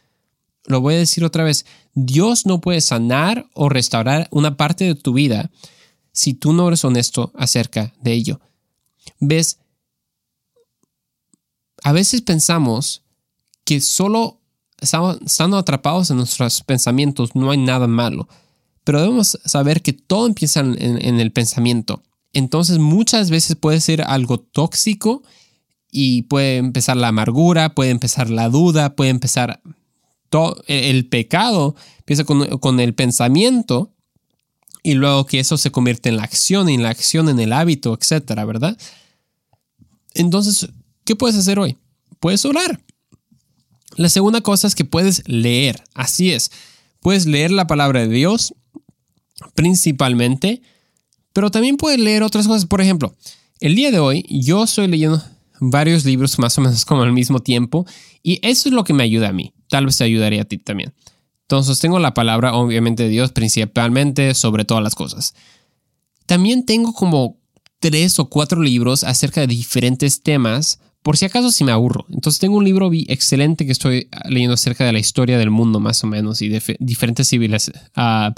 Lo 0.66 0.80
voy 0.80 0.94
a 0.94 0.98
decir 0.98 1.24
otra 1.24 1.44
vez. 1.44 1.66
Dios 1.94 2.46
no 2.46 2.60
puede 2.60 2.80
sanar 2.80 3.48
o 3.54 3.68
restaurar 3.68 4.28
una 4.30 4.56
parte 4.56 4.84
de 4.84 4.94
tu 4.94 5.12
vida 5.12 5.50
si 6.12 6.34
tú 6.34 6.52
no 6.52 6.68
eres 6.68 6.84
honesto 6.84 7.32
acerca 7.34 7.94
de 8.00 8.12
ello. 8.12 8.40
¿Ves? 9.18 9.58
A 11.82 11.92
veces 11.92 12.20
pensamos 12.20 13.02
que 13.64 13.80
solo 13.80 14.40
estando 14.80 15.56
atrapados 15.58 16.10
en 16.10 16.16
nuestros 16.16 16.62
pensamientos 16.62 17.34
no 17.34 17.50
hay 17.50 17.58
nada 17.58 17.86
malo. 17.86 18.28
Pero 18.90 19.02
debemos 19.02 19.38
saber 19.44 19.82
que 19.82 19.92
todo 19.92 20.26
empieza 20.26 20.58
en, 20.58 21.20
el 21.20 21.30
pensamiento. 21.30 22.02
Entonces 22.32 22.78
muchas 22.78 23.30
veces 23.30 23.54
puede 23.54 23.80
ser 23.80 24.02
algo 24.02 24.40
tóxico 24.40 25.22
y 25.92 26.22
puede 26.22 26.56
empezar 26.56 26.96
la 26.96 27.06
amargura, 27.06 27.76
puede 27.76 27.90
empezar 27.90 28.30
la 28.30 28.48
duda, 28.48 28.96
puede 28.96 29.10
empezar 29.10 29.62
todo, 30.28 30.60
el 30.66 31.06
pecado, 31.06 31.76
empieza 31.98 32.24
con, 32.24 32.58
con 32.58 32.80
el 32.80 32.92
pensamiento 32.92 33.94
y 34.82 34.94
luego 34.94 35.24
que 35.24 35.38
eso 35.38 35.56
se 35.56 35.70
convierte 35.70 36.08
en 36.08 36.16
la 36.16 36.24
acción 36.24 36.68
en 36.68 36.82
la 36.82 36.88
acción 36.88 37.28
en 37.28 37.38
el 37.38 37.52
hábito, 37.52 37.96
etcétera, 37.96 38.44
¿verdad? 38.44 38.76
Entonces, 40.14 40.68
¿qué 41.04 41.14
puedes 41.14 41.36
hacer 41.36 41.60
hoy? 41.60 41.78
Puedes 42.18 42.44
orar. 42.44 42.80
La 43.94 44.08
segunda 44.08 44.40
cosa 44.40 44.66
es 44.66 44.74
que 44.74 44.84
puedes 44.84 45.22
leer. 45.28 45.80
Así 45.94 46.32
es. 46.32 46.50
Puedes 46.98 47.26
leer 47.26 47.52
la 47.52 47.68
palabra 47.68 48.00
de 48.00 48.08
Dios 48.08 48.52
principalmente, 49.54 50.62
pero 51.32 51.50
también 51.50 51.76
puedes 51.76 52.00
leer 52.00 52.22
otras 52.22 52.46
cosas. 52.46 52.66
Por 52.66 52.80
ejemplo, 52.80 53.14
el 53.60 53.74
día 53.74 53.90
de 53.90 53.98
hoy 53.98 54.26
yo 54.28 54.64
estoy 54.64 54.88
leyendo 54.88 55.22
varios 55.60 56.04
libros 56.04 56.38
más 56.38 56.56
o 56.58 56.60
menos 56.60 56.84
como 56.86 57.02
al 57.02 57.12
mismo 57.12 57.40
tiempo 57.40 57.86
y 58.22 58.38
eso 58.42 58.68
es 58.68 58.74
lo 58.74 58.84
que 58.84 58.94
me 58.94 59.04
ayuda 59.04 59.28
a 59.28 59.32
mí. 59.32 59.52
Tal 59.68 59.86
vez 59.86 59.98
te 59.98 60.04
ayudaría 60.04 60.42
a 60.42 60.46
ti 60.46 60.58
también. 60.58 60.92
Entonces 61.42 61.78
tengo 61.80 61.98
la 61.98 62.14
palabra 62.14 62.54
obviamente 62.54 63.04
de 63.04 63.08
Dios 63.08 63.32
principalmente 63.32 64.34
sobre 64.34 64.64
todas 64.64 64.82
las 64.82 64.94
cosas. 64.94 65.34
También 66.26 66.64
tengo 66.64 66.92
como 66.92 67.38
tres 67.80 68.18
o 68.18 68.28
cuatro 68.28 68.62
libros 68.62 69.04
acerca 69.04 69.40
de 69.40 69.46
diferentes 69.48 70.22
temas 70.22 70.78
por 71.02 71.16
si 71.16 71.24
acaso 71.24 71.50
si 71.50 71.64
me 71.64 71.72
aburro. 71.72 72.06
Entonces 72.10 72.38
tengo 72.38 72.56
un 72.56 72.64
libro 72.64 72.90
excelente 72.92 73.66
que 73.66 73.72
estoy 73.72 74.08
leyendo 74.28 74.54
acerca 74.54 74.84
de 74.84 74.92
la 74.92 74.98
historia 74.98 75.38
del 75.38 75.50
mundo 75.50 75.80
más 75.80 76.04
o 76.04 76.06
menos 76.06 76.42
y 76.42 76.48
de 76.48 76.62
diferentes 76.78 77.28
civiles, 77.28 77.72
uh, 77.96 78.32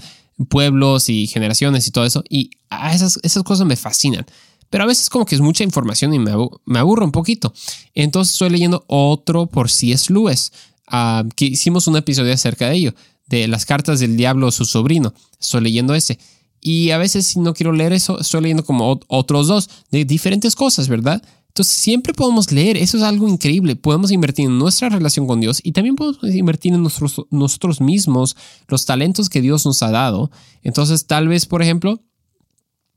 pueblos 0.46 1.08
y 1.08 1.26
generaciones 1.26 1.86
y 1.86 1.90
todo 1.90 2.04
eso. 2.04 2.24
Y 2.28 2.50
esas, 2.92 3.18
esas 3.22 3.42
cosas 3.42 3.66
me 3.66 3.76
fascinan. 3.76 4.26
Pero 4.70 4.84
a 4.84 4.86
veces 4.86 5.10
como 5.10 5.26
que 5.26 5.34
es 5.34 5.40
mucha 5.40 5.64
información 5.64 6.14
y 6.14 6.18
me, 6.18 6.32
me 6.64 6.78
aburro 6.78 7.04
un 7.04 7.12
poquito. 7.12 7.52
Entonces 7.94 8.32
estoy 8.32 8.50
leyendo 8.50 8.84
otro 8.86 9.46
por 9.46 9.70
C.S. 9.70 10.10
Lewis, 10.12 10.50
uh, 10.90 11.28
que 11.36 11.44
hicimos 11.44 11.86
un 11.86 11.96
episodio 11.96 12.32
acerca 12.32 12.70
de 12.70 12.76
ello, 12.76 12.94
de 13.26 13.48
las 13.48 13.66
cartas 13.66 14.00
del 14.00 14.16
diablo 14.16 14.46
o 14.46 14.50
su 14.50 14.64
sobrino. 14.64 15.12
Estoy 15.38 15.60
leyendo 15.60 15.94
ese. 15.94 16.18
Y 16.58 16.90
a 16.90 16.98
veces 16.98 17.26
si 17.26 17.40
no 17.40 17.54
quiero 17.54 17.72
leer 17.72 17.92
eso, 17.92 18.18
estoy 18.20 18.40
leyendo 18.40 18.64
como 18.64 19.00
otros 19.08 19.48
dos 19.48 19.68
de 19.90 20.04
diferentes 20.04 20.54
cosas, 20.54 20.88
¿verdad? 20.88 21.22
Entonces 21.52 21.74
siempre 21.74 22.14
podemos 22.14 22.50
leer, 22.50 22.78
eso 22.78 22.96
es 22.96 23.02
algo 23.02 23.28
increíble, 23.28 23.76
podemos 23.76 24.10
invertir 24.10 24.46
en 24.46 24.58
nuestra 24.58 24.88
relación 24.88 25.26
con 25.26 25.38
Dios 25.38 25.60
y 25.62 25.72
también 25.72 25.96
podemos 25.96 26.24
invertir 26.34 26.72
en 26.72 26.82
nosotros 26.82 27.78
mismos, 27.82 28.36
los 28.68 28.86
talentos 28.86 29.28
que 29.28 29.42
Dios 29.42 29.66
nos 29.66 29.82
ha 29.82 29.90
dado. 29.90 30.30
Entonces 30.62 31.06
tal 31.06 31.28
vez, 31.28 31.44
por 31.44 31.60
ejemplo, 31.60 32.00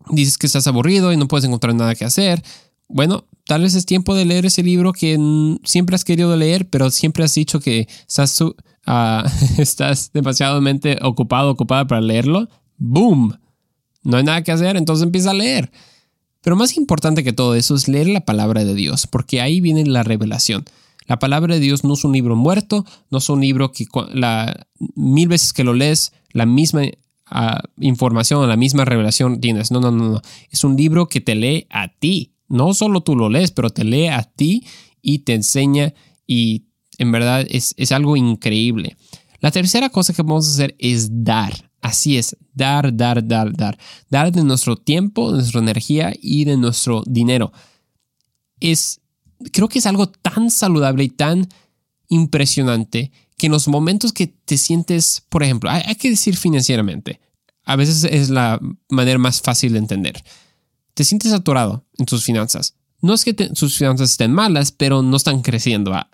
dices 0.09 0.37
que 0.37 0.47
estás 0.47 0.67
aburrido 0.67 1.11
y 1.11 1.17
no 1.17 1.27
puedes 1.27 1.43
encontrar 1.43 1.75
nada 1.75 1.95
que 1.95 2.05
hacer. 2.05 2.41
Bueno, 2.87 3.25
tal 3.45 3.63
vez 3.63 3.75
es 3.75 3.85
tiempo 3.85 4.15
de 4.15 4.23
leer 4.23 4.45
ese 4.45 4.63
libro 4.63 4.93
que 4.93 5.19
siempre 5.65 5.97
has 5.97 6.05
querido 6.05 6.33
leer, 6.37 6.69
pero 6.69 6.91
siempre 6.91 7.25
has 7.25 7.33
dicho 7.35 7.59
que 7.59 7.89
estás, 8.07 8.39
uh, 8.39 8.53
demasiadamente 10.13 10.97
ocupado, 11.01 11.51
ocupada 11.51 11.85
para 11.85 11.99
leerlo. 11.99 12.47
¡Boom! 12.77 13.37
No 14.03 14.15
hay 14.15 14.23
nada 14.23 14.43
que 14.43 14.53
hacer, 14.53 14.77
entonces 14.77 15.03
empieza 15.03 15.31
a 15.31 15.33
leer. 15.33 15.69
Pero 16.45 16.55
más 16.55 16.77
importante 16.77 17.23
que 17.23 17.33
todo 17.33 17.55
eso 17.55 17.73
es 17.73 17.87
leer 17.87 18.07
la 18.07 18.23
palabra 18.23 18.63
de 18.63 18.75
Dios, 18.75 19.07
porque 19.07 19.41
ahí 19.41 19.61
viene 19.61 19.83
la 19.83 20.03
revelación. 20.03 20.63
La 21.07 21.17
palabra 21.17 21.55
de 21.55 21.59
Dios 21.59 21.83
no 21.83 21.95
es 21.95 22.03
un 22.03 22.13
libro 22.13 22.35
muerto, 22.35 22.85
no 23.09 23.17
es 23.17 23.29
un 23.29 23.41
libro 23.41 23.71
que 23.71 23.87
mil 24.93 25.27
veces 25.27 25.53
que 25.53 25.63
lo 25.63 25.73
lees, 25.73 26.13
la 26.33 26.45
misma 26.45 26.83
ah, 27.25 27.63
información 27.79 28.41
o 28.41 28.45
la 28.45 28.57
misma 28.57 28.85
revelación 28.85 29.41
tienes. 29.41 29.71
No, 29.71 29.79
no, 29.79 29.89
no, 29.89 30.07
no. 30.07 30.21
Es 30.51 30.63
un 30.63 30.77
libro 30.77 31.09
que 31.09 31.19
te 31.19 31.33
lee 31.33 31.65
a 31.71 31.87
ti. 31.87 32.35
No 32.47 32.75
solo 32.75 33.01
tú 33.01 33.15
lo 33.15 33.27
lees, 33.27 33.49
pero 33.49 33.71
te 33.71 33.83
lee 33.83 34.09
a 34.09 34.21
ti 34.21 34.67
y 35.01 35.19
te 35.19 35.33
enseña 35.33 35.95
y 36.27 36.67
en 36.99 37.11
verdad 37.11 37.43
es, 37.49 37.73
es 37.75 37.91
algo 37.91 38.17
increíble. 38.17 38.97
La 39.39 39.49
tercera 39.49 39.89
cosa 39.89 40.13
que 40.13 40.21
vamos 40.21 40.47
a 40.47 40.51
hacer 40.51 40.75
es 40.77 41.23
dar. 41.23 41.71
Así 41.85 42.17
es, 42.17 42.35
dar, 42.55 42.97
dar, 42.97 43.27
dar, 43.27 43.55
dar. 43.55 43.77
Dar 44.09 44.31
de 44.31 44.43
nuestro 44.43 44.75
tiempo, 44.75 45.29
de 45.29 45.37
nuestra 45.37 45.61
energía 45.61 46.11
y 46.19 46.43
de 46.43 46.57
nuestro 46.57 47.03
dinero. 47.05 47.53
Es, 48.59 49.01
creo 49.51 49.69
que 49.69 49.77
es 49.77 49.85
algo 49.85 50.09
tan 50.09 50.49
saludable 50.49 51.03
y 51.03 51.09
tan 51.09 51.47
impresionante 52.09 53.11
que 53.37 53.45
en 53.45 53.51
los 53.51 53.67
momentos 53.67 54.13
que 54.13 54.25
te 54.25 54.57
sientes, 54.57 55.27
por 55.29 55.43
ejemplo, 55.43 55.69
hay, 55.69 55.93
que 55.93 56.09
decir 56.09 56.35
financieramente, 56.37 57.19
a 57.65 57.75
veces 57.75 58.03
es 58.03 58.31
la 58.31 58.59
manera 58.89 59.19
más 59.19 59.39
fácil 59.41 59.73
de 59.73 59.77
entender. 59.77 60.23
Te 60.95 61.03
sientes 61.03 61.33
atorado 61.33 61.85
en 61.99 62.07
tus 62.07 62.23
finanzas. 62.23 62.73
No 62.99 63.13
es 63.13 63.23
que 63.23 63.35
tus 63.35 63.77
finanzas 63.77 64.09
estén 64.09 64.33
malas, 64.33 64.71
pero 64.71 65.03
no 65.03 65.17
están 65.17 65.43
creciendo 65.43 65.93
ah, 65.93 66.09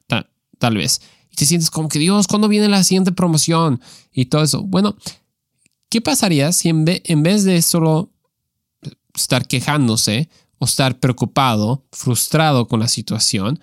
tal 0.60 0.76
vez. 0.76 1.00
Y 1.32 1.38
te 1.38 1.46
sientes 1.46 1.72
como 1.72 1.88
que, 1.88 1.98
Dios, 1.98 2.28
¿cuándo 2.28 2.50
viene 2.50 2.68
la 2.68 2.84
siguiente 2.84 3.14
promoción? 3.14 3.80
Y 4.12 4.26
todo 4.26 4.44
eso. 4.44 4.64
Bueno, 4.64 4.98
¿Qué 5.92 6.00
pasaría 6.00 6.54
si 6.54 6.70
en, 6.70 6.86
vez 6.86 7.44
de 7.44 7.62
solo 7.62 8.14
estar 9.14 9.46
quejándose 9.46 10.30
o 10.58 10.64
estar 10.64 10.98
preocupado, 11.02 11.86
frustrado 11.92 12.70
con 12.70 12.80
la 12.80 12.88
situación, 12.88 13.60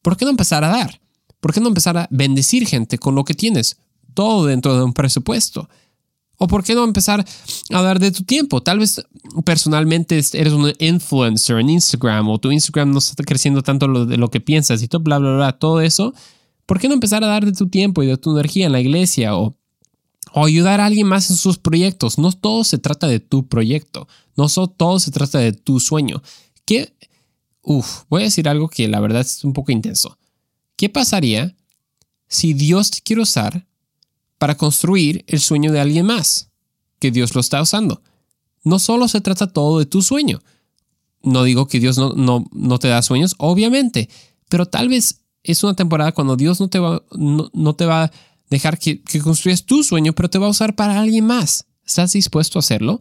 ¿por 0.00 0.16
qué 0.16 0.24
no 0.24 0.30
empezar 0.30 0.62
a 0.62 0.68
dar? 0.68 1.00
¿Por 1.40 1.52
qué 1.52 1.60
no 1.60 1.66
empezar 1.66 1.98
a 1.98 2.06
bendecir 2.12 2.64
gente 2.68 2.96
con 2.96 3.16
lo 3.16 3.24
que 3.24 3.34
tienes? 3.34 3.76
Todo 4.14 4.46
dentro 4.46 4.76
de 4.76 4.84
un 4.84 4.92
presupuesto. 4.92 5.68
¿O 6.36 6.46
por 6.46 6.62
qué 6.62 6.76
no 6.76 6.84
empezar 6.84 7.24
a 7.72 7.82
dar 7.82 7.98
de 7.98 8.12
tu 8.12 8.22
tiempo? 8.22 8.62
Tal 8.62 8.78
vez 8.78 9.04
personalmente 9.44 10.22
eres 10.34 10.52
un 10.52 10.72
influencer 10.78 11.58
en 11.58 11.70
Instagram 11.70 12.28
o 12.28 12.38
tu 12.38 12.52
Instagram 12.52 12.92
no 12.92 12.98
está 12.98 13.24
creciendo 13.24 13.64
tanto 13.64 14.06
de 14.06 14.16
lo 14.16 14.30
que 14.30 14.40
piensas 14.40 14.80
y 14.80 14.86
todo, 14.86 15.02
bla, 15.02 15.18
bla, 15.18 15.34
bla, 15.34 15.58
todo 15.58 15.80
eso. 15.80 16.14
¿Por 16.66 16.78
qué 16.78 16.86
no 16.86 16.94
empezar 16.94 17.24
a 17.24 17.26
dar 17.26 17.44
de 17.44 17.50
tu 17.52 17.68
tiempo 17.68 18.04
y 18.04 18.06
de 18.06 18.16
tu 18.16 18.30
energía 18.30 18.66
en 18.66 18.72
la 18.72 18.80
iglesia 18.80 19.36
o 19.36 19.58
o 20.36 20.44
ayudar 20.44 20.80
a 20.80 20.86
alguien 20.86 21.06
más 21.06 21.30
en 21.30 21.36
sus 21.36 21.58
proyectos. 21.58 22.18
No 22.18 22.32
todo 22.32 22.64
se 22.64 22.78
trata 22.78 23.06
de 23.06 23.20
tu 23.20 23.46
proyecto, 23.46 24.08
no 24.36 24.48
todo 24.48 24.98
se 24.98 25.12
trata 25.12 25.38
de 25.38 25.52
tu 25.52 25.78
sueño. 25.78 26.22
¿Qué? 26.64 26.92
Uf, 27.62 28.02
voy 28.08 28.22
a 28.22 28.24
decir 28.24 28.48
algo 28.48 28.68
que 28.68 28.88
la 28.88 28.98
verdad 28.98 29.20
es 29.20 29.44
un 29.44 29.52
poco 29.52 29.70
intenso. 29.70 30.18
¿Qué 30.74 30.88
pasaría 30.88 31.54
si 32.26 32.52
Dios 32.52 32.90
te 32.90 33.00
quiere 33.00 33.22
usar 33.22 33.64
para 34.36 34.56
construir 34.56 35.24
el 35.28 35.38
sueño 35.38 35.70
de 35.70 35.78
alguien 35.78 36.06
más? 36.06 36.50
Que 36.98 37.12
Dios 37.12 37.32
lo 37.36 37.40
está 37.40 37.62
usando. 37.62 38.02
No 38.64 38.80
solo 38.80 39.06
se 39.06 39.20
trata 39.20 39.46
todo 39.46 39.78
de 39.78 39.86
tu 39.86 40.02
sueño. 40.02 40.42
No 41.22 41.44
digo 41.44 41.68
que 41.68 41.78
Dios 41.78 41.96
no, 41.96 42.12
no, 42.14 42.44
no 42.50 42.80
te 42.80 42.88
da 42.88 43.02
sueños, 43.02 43.36
obviamente, 43.38 44.10
pero 44.48 44.66
tal 44.66 44.88
vez 44.88 45.20
es 45.44 45.62
una 45.62 45.76
temporada 45.76 46.10
cuando 46.10 46.36
Dios 46.36 46.58
no 46.58 46.68
te 46.68 46.80
va, 46.80 47.04
no, 47.12 47.50
no 47.54 47.76
te 47.76 47.86
va 47.86 48.10
dejar 48.50 48.78
que, 48.78 49.02
construyas 49.22 49.64
tu 49.64 49.82
sueño, 49.82 50.12
pero 50.12 50.30
te 50.30 50.38
va 50.38 50.46
a 50.46 50.50
usar 50.50 50.74
para 50.74 51.00
alguien 51.00 51.26
más. 51.26 51.66
¿Estás 51.86 52.12
dispuesto 52.12 52.58
a 52.58 52.60
hacerlo? 52.60 53.00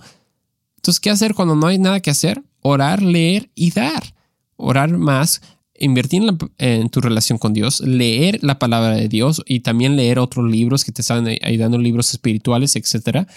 Entonces, 0.77 0.99
¿qué 0.99 1.10
hacer 1.10 1.34
cuando 1.34 1.56
no 1.56 1.67
hay 1.67 1.77
nada 1.77 1.99
que 2.01 2.10
hacer? 2.10 2.43
Orar, 2.62 3.01
leer 3.01 3.49
y 3.56 3.71
dar. 3.71 4.15
Orar 4.56 4.89
más, 4.97 5.41
invertir 5.77 6.23
en, 6.58 6.89
tu 6.89 7.01
relación 7.01 7.38
con 7.38 7.53
Dios, 7.53 7.82
leer 7.82 8.39
la 8.41 8.60
palabra 8.60 8.95
de 8.95 9.08
Dios 9.08 9.41
y 9.45 9.62
también 9.62 9.95
leer 9.95 10.19
otros 10.19 10.49
libros 10.49 10.84
que 10.84 10.91
te 10.91 11.01
están 11.01 11.27
ayudando, 11.41 11.77
libros 11.77 12.12
espirituales, 12.12 12.75
etc. 12.75 13.27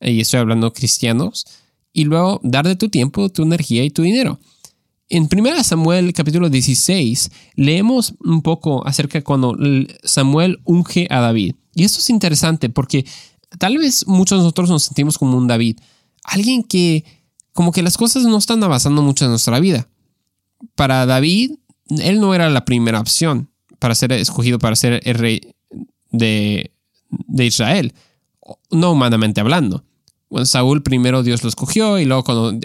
Y 0.00 0.20
estoy 0.20 0.40
hablando 0.40 0.72
cristianos. 0.72 1.46
Y 1.92 2.04
luego 2.04 2.40
dar 2.42 2.66
de 2.66 2.76
tu 2.76 2.88
tiempo, 2.88 3.28
tu 3.30 3.42
energía 3.42 3.82
y 3.84 3.90
tu 3.90 4.02
dinero. 4.02 4.38
En 5.08 5.28
1 5.30 5.62
Samuel 5.62 6.12
capítulo 6.12 6.50
16 6.50 7.30
leemos 7.54 8.14
un 8.24 8.42
poco 8.42 8.86
acerca 8.86 9.18
de 9.18 9.24
cuando 9.24 9.56
Samuel 10.02 10.60
unge 10.64 11.06
a 11.10 11.20
David. 11.20 11.54
Y 11.74 11.84
esto 11.84 12.00
es 12.00 12.10
interesante 12.10 12.70
porque 12.70 13.06
tal 13.58 13.78
vez 13.78 14.06
muchos 14.08 14.38
de 14.38 14.42
nosotros 14.42 14.68
nos 14.68 14.84
sentimos 14.84 15.16
como 15.16 15.36
un 15.36 15.46
David. 15.46 15.78
Alguien 16.24 16.64
que 16.64 17.04
como 17.52 17.72
que 17.72 17.82
las 17.82 17.96
cosas 17.96 18.24
no 18.24 18.36
están 18.36 18.62
avanzando 18.62 19.00
mucho 19.00 19.24
en 19.24 19.30
nuestra 19.30 19.60
vida. 19.60 19.88
Para 20.74 21.06
David, 21.06 21.52
él 21.88 22.20
no 22.20 22.34
era 22.34 22.50
la 22.50 22.64
primera 22.64 23.00
opción 23.00 23.48
para 23.78 23.94
ser 23.94 24.12
escogido 24.12 24.58
para 24.58 24.76
ser 24.76 25.00
el 25.04 25.14
rey 25.14 25.54
de, 26.10 26.72
Israel, 27.38 27.94
no 28.70 28.92
humanamente 28.92 29.40
hablando. 29.40 29.84
Bueno, 30.28 30.46
Saúl 30.46 30.82
primero 30.82 31.22
Dios 31.22 31.42
lo 31.42 31.48
escogió 31.48 31.98
y 31.98 32.04
luego 32.04 32.24
cuando 32.24 32.58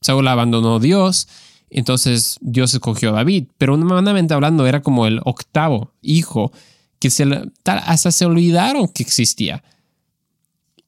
Saúl, 0.00 0.28
abandonó 0.28 0.76
a 0.76 0.80
Dios, 0.80 1.28
entonces 1.70 2.38
Dios 2.40 2.74
escogió 2.74 3.10
a 3.10 3.16
David, 3.16 3.46
pero 3.58 3.74
humanamente 3.74 4.34
hablando 4.34 4.66
era 4.66 4.82
como 4.82 5.06
el 5.06 5.20
octavo 5.24 5.92
hijo 6.02 6.52
que 6.98 7.10
se, 7.10 7.24
hasta 7.64 8.10
se 8.10 8.24
olvidaron 8.24 8.88
que 8.88 9.02
existía. 9.02 9.62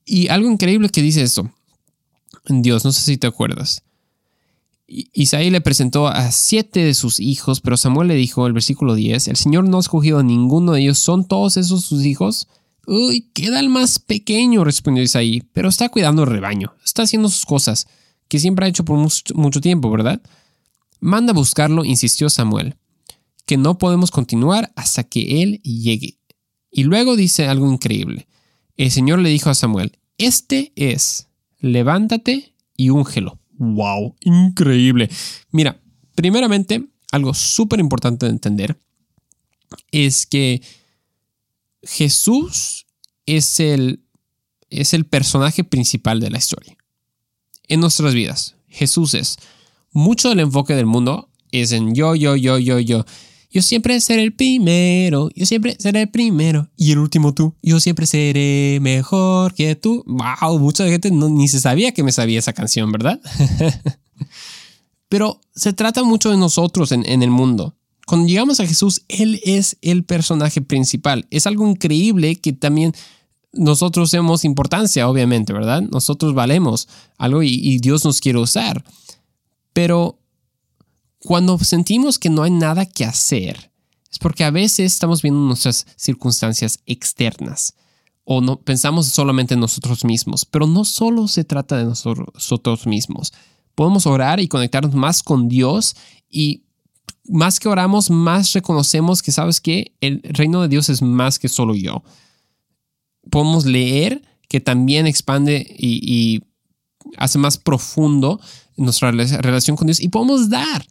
Y 0.05 0.29
algo 0.29 0.51
increíble 0.51 0.89
que 0.89 1.03
dice 1.03 1.23
esto, 1.23 1.51
Dios, 2.49 2.85
no 2.85 2.93
sé 2.93 3.03
si 3.03 3.19
te 3.19 3.27
acuerdas. 3.27 3.83
Isaí 4.87 5.51
le 5.51 5.61
presentó 5.61 6.09
a 6.09 6.31
siete 6.31 6.81
de 6.81 6.95
sus 6.95 7.21
hijos, 7.21 7.61
pero 7.61 7.77
Samuel 7.77 8.09
le 8.09 8.15
dijo, 8.15 8.47
el 8.47 8.55
versículo 8.55 8.95
10, 8.95 9.29
el 9.29 9.37
Señor 9.37 9.69
no 9.69 9.77
ha 9.77 9.81
escogido 9.81 10.19
a 10.19 10.23
ninguno 10.23 10.73
de 10.73 10.81
ellos, 10.81 10.99
¿son 10.99 11.29
todos 11.29 11.59
esos 11.59 11.85
sus 11.85 12.07
hijos? 12.07 12.49
Uy, 12.87 13.29
queda 13.35 13.61
el 13.61 13.69
más 13.69 13.99
pequeño, 13.99 14.65
respondió 14.65 15.03
Isaí, 15.03 15.43
pero 15.53 15.69
está 15.69 15.91
cuidando 15.91 16.23
el 16.23 16.31
rebaño, 16.31 16.73
está 16.83 17.03
haciendo 17.03 17.29
sus 17.29 17.45
cosas, 17.45 17.87
que 18.29 18.39
siempre 18.39 18.67
ha 18.67 18.69
hecho 18.69 18.85
por 18.85 18.99
mucho, 18.99 19.61
tiempo, 19.61 19.91
¿verdad? 19.91 20.21
Manda 21.01 21.33
a 21.33 21.35
buscarlo, 21.35 21.85
insistió 21.85 22.29
Samuel, 22.31 22.77
que 23.47 23.57
no 23.57 23.79
podemos 23.79 24.11
continuar 24.11 24.73
hasta 24.77 25.05
que 25.05 25.43
él 25.43 25.61
llegue. 25.63 26.19
Y 26.71 26.85
luego 26.85 27.17
dice 27.17 27.47
algo 27.47 27.71
increíble. 27.73 28.29
El 28.77 28.91
Señor 28.91 29.19
le 29.21 29.31
dijo 29.31 29.51
a 29.51 29.55
Samuel, 29.55 29.99
este 30.19 30.73
es, 30.77 31.29
levántate 31.61 32.55
y 32.77 32.91
úngelo 32.91 33.39
wow, 33.59 34.17
increíble. 34.21 35.11
Mira, 35.51 35.81
primeramente, 36.15 36.89
algo 37.13 37.35
súper 37.35 37.81
importante 37.81 38.27
de 38.27 38.33
entender 38.33 38.81
es 39.91 40.27
que 40.27 40.63
Jesús 41.83 42.87
es 43.27 43.61
el, 43.61 44.05
es 44.71 44.95
el 44.95 45.05
personaje 45.05 45.65
principal 45.65 46.21
de 46.21 46.31
la 46.31 46.39
historia. 46.39 46.77
En 47.69 47.81
nuestras 47.81 48.15
vidas, 48.15 48.55
Jesús 48.69 49.15
es. 49.15 49.37
Mucho 49.93 50.31
del 50.31 50.41
enfoque 50.41 50.75
del 50.75 50.87
mundo 50.87 51.29
es 51.53 51.73
en 51.73 51.95
yo, 51.95 52.15
yo, 52.15 52.35
yo, 52.35 52.59
yo, 52.59 52.79
yo. 52.79 53.05
Yo 53.51 53.63
siempre 53.63 53.99
seré 54.01 54.23
el 54.23 54.35
primero, 54.35 55.31
yo 55.35 55.47
siempre 55.47 55.77
seré 55.79 56.03
el 56.03 56.11
primero. 56.11 56.69
Y 56.77 56.93
el 56.93 56.99
último 56.99 57.33
tú, 57.33 57.55
yo 57.63 57.81
siempre 57.81 58.07
seré 58.07 58.79
mejor 58.81 59.55
que 59.55 59.75
tú. 59.75 60.05
Wow, 60.07 60.59
mucha 60.59 60.87
gente 60.89 61.11
no, 61.11 61.29
ni 61.29 61.49
se 61.49 61.61
sabía 61.61 61.93
que 61.93 62.03
me 62.03 62.13
sabía 62.13 62.39
esa 62.39 62.53
canción, 62.53 62.91
¿verdad? 62.93 63.21
Pero 65.09 65.41
se 65.55 65.73
trata 65.73 66.03
mucho 66.03 66.31
de 66.31 66.37
nosotros 66.37 66.93
en, 66.93 67.07
en 67.07 67.23
el 67.23 67.31
mundo. 67.31 67.75
Cuando 68.07 68.27
llegamos 68.27 68.61
a 68.61 68.67
Jesús, 68.67 69.03
Él 69.09 69.41
es 69.45 69.77
el 69.83 70.05
personaje 70.05 70.63
principal. 70.63 71.27
Es 71.31 71.47
algo 71.47 71.69
increíble 71.69 72.37
que 72.37 72.53
también 72.55 72.95
nosotros 73.59 74.11
tenemos 74.11 74.45
importancia, 74.45 75.09
obviamente, 75.09 75.53
¿verdad? 75.53 75.83
Nosotros 75.83 76.35
valemos 76.35 76.89
algo 77.19 77.43
y, 77.43 77.49
y 77.55 77.79
Dios 77.79 78.05
nos 78.05 78.21
quiere 78.21 78.39
usar. 78.39 78.85
Pero 79.73 80.19
cuando 81.19 81.59
sentimos 81.59 82.19
que 82.19 82.31
no 82.31 82.43
hay 82.43 82.51
nada 82.51 82.87
que 82.87 83.05
hacer, 83.05 83.71
es 84.11 84.19
porque 84.19 84.45
a 84.45 84.51
veces 84.51 84.93
estamos 84.93 85.23
viendo 85.23 85.41
nuestras 85.41 85.87
circunstancias 85.97 86.81
externas 86.87 87.75
o 88.25 88.41
no 88.41 88.61
pensamos 88.61 89.07
solamente 89.07 89.55
en 89.55 89.61
nosotros 89.61 90.05
mismos, 90.05 90.45
pero 90.45 90.67
no 90.67 90.85
solo 90.85 91.29
se 91.29 91.45
trata 91.45 91.79
de 91.79 91.85
nosotros 91.85 92.87
mismos. 92.87 93.33
Podemos 93.75 94.07
orar 94.07 94.39
y 94.39 94.49
conectarnos 94.49 94.95
más 94.95 95.23
con 95.23 95.49
Dios 95.49 95.97
y 96.29 96.65
más 97.27 97.59
que 97.59 97.69
oramos, 97.69 98.11
más 98.11 98.53
reconocemos 98.53 99.23
que 99.23 99.33
sabes 99.33 99.61
que 99.61 99.97
el 100.01 100.21
reino 100.23 100.61
de 100.61 100.69
Dios 100.69 100.91
es 100.91 101.01
más 101.01 101.39
que 101.39 101.49
solo 101.49 101.75
yo. 101.75 102.03
Podemos 103.31 103.67
leer 103.67 104.23
que 104.49 104.61
también 104.61 105.07
expande 105.07 105.67
y, 105.79 106.43
hace 107.17 107.39
más 107.39 107.57
profundo 107.57 108.39
nuestra 108.77 109.11
relación 109.11 109.77
con 109.77 109.87
Dios 109.87 109.99
y 109.99 110.09
podemos 110.09 110.51
dar 110.51 110.87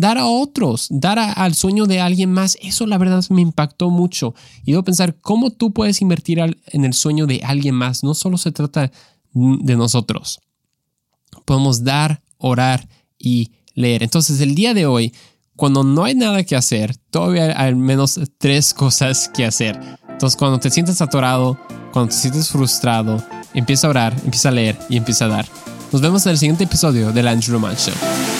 dar 0.00 0.16
a 0.16 0.26
otros, 0.26 0.86
dar 0.90 1.18
al 1.18 1.54
sueño 1.54 1.84
de 1.84 2.00
alguien 2.00 2.32
más, 2.32 2.56
eso 2.62 2.86
la 2.86 2.96
verdad 2.96 3.22
me 3.28 3.42
impactó 3.42 3.90
mucho. 3.90 4.34
Y 4.64 4.72
debo 4.72 4.84
pensar 4.84 5.16
cómo 5.20 5.50
tú 5.50 5.72
puedes 5.72 6.00
invertir 6.00 6.38
en 6.38 6.84
el 6.84 6.94
sueño 6.94 7.26
de 7.26 7.42
alguien 7.44 7.74
más. 7.74 8.02
No 8.02 8.14
solo 8.14 8.38
se 8.38 8.52
trata 8.52 8.90
de 9.34 9.76
nosotros. 9.76 10.40
Podemos 11.44 11.84
dar, 11.84 12.22
orar 12.38 12.88
y 13.18 13.52
leer. 13.74 14.02
Entonces 14.02 14.40
el 14.40 14.54
día 14.54 14.72
de 14.72 14.86
hoy, 14.86 15.12
cuando 15.56 15.84
no 15.84 16.04
hay 16.04 16.14
nada 16.14 16.42
que 16.44 16.56
hacer, 16.56 16.96
todavía 17.10 17.44
hay 17.44 17.68
al 17.68 17.76
menos 17.76 18.18
tres 18.38 18.72
cosas 18.72 19.28
que 19.28 19.44
hacer. 19.44 19.78
Entonces 20.22 20.38
cuando 20.38 20.60
te 20.60 20.70
sientes 20.70 21.02
atorado, 21.02 21.58
cuando 21.92 22.10
te 22.10 22.16
sientes 22.16 22.48
frustrado, 22.48 23.20
empieza 23.54 23.88
a 23.88 23.90
orar, 23.90 24.14
empieza 24.24 24.50
a 24.50 24.52
leer 24.52 24.78
y 24.88 24.96
empieza 24.96 25.24
a 25.24 25.28
dar. 25.28 25.46
Nos 25.90 26.00
vemos 26.00 26.24
en 26.26 26.30
el 26.30 26.38
siguiente 26.38 26.62
episodio 26.62 27.10
del 27.10 27.26
Andrew 27.26 27.58
Man 27.58 27.74
Show. 27.74 28.31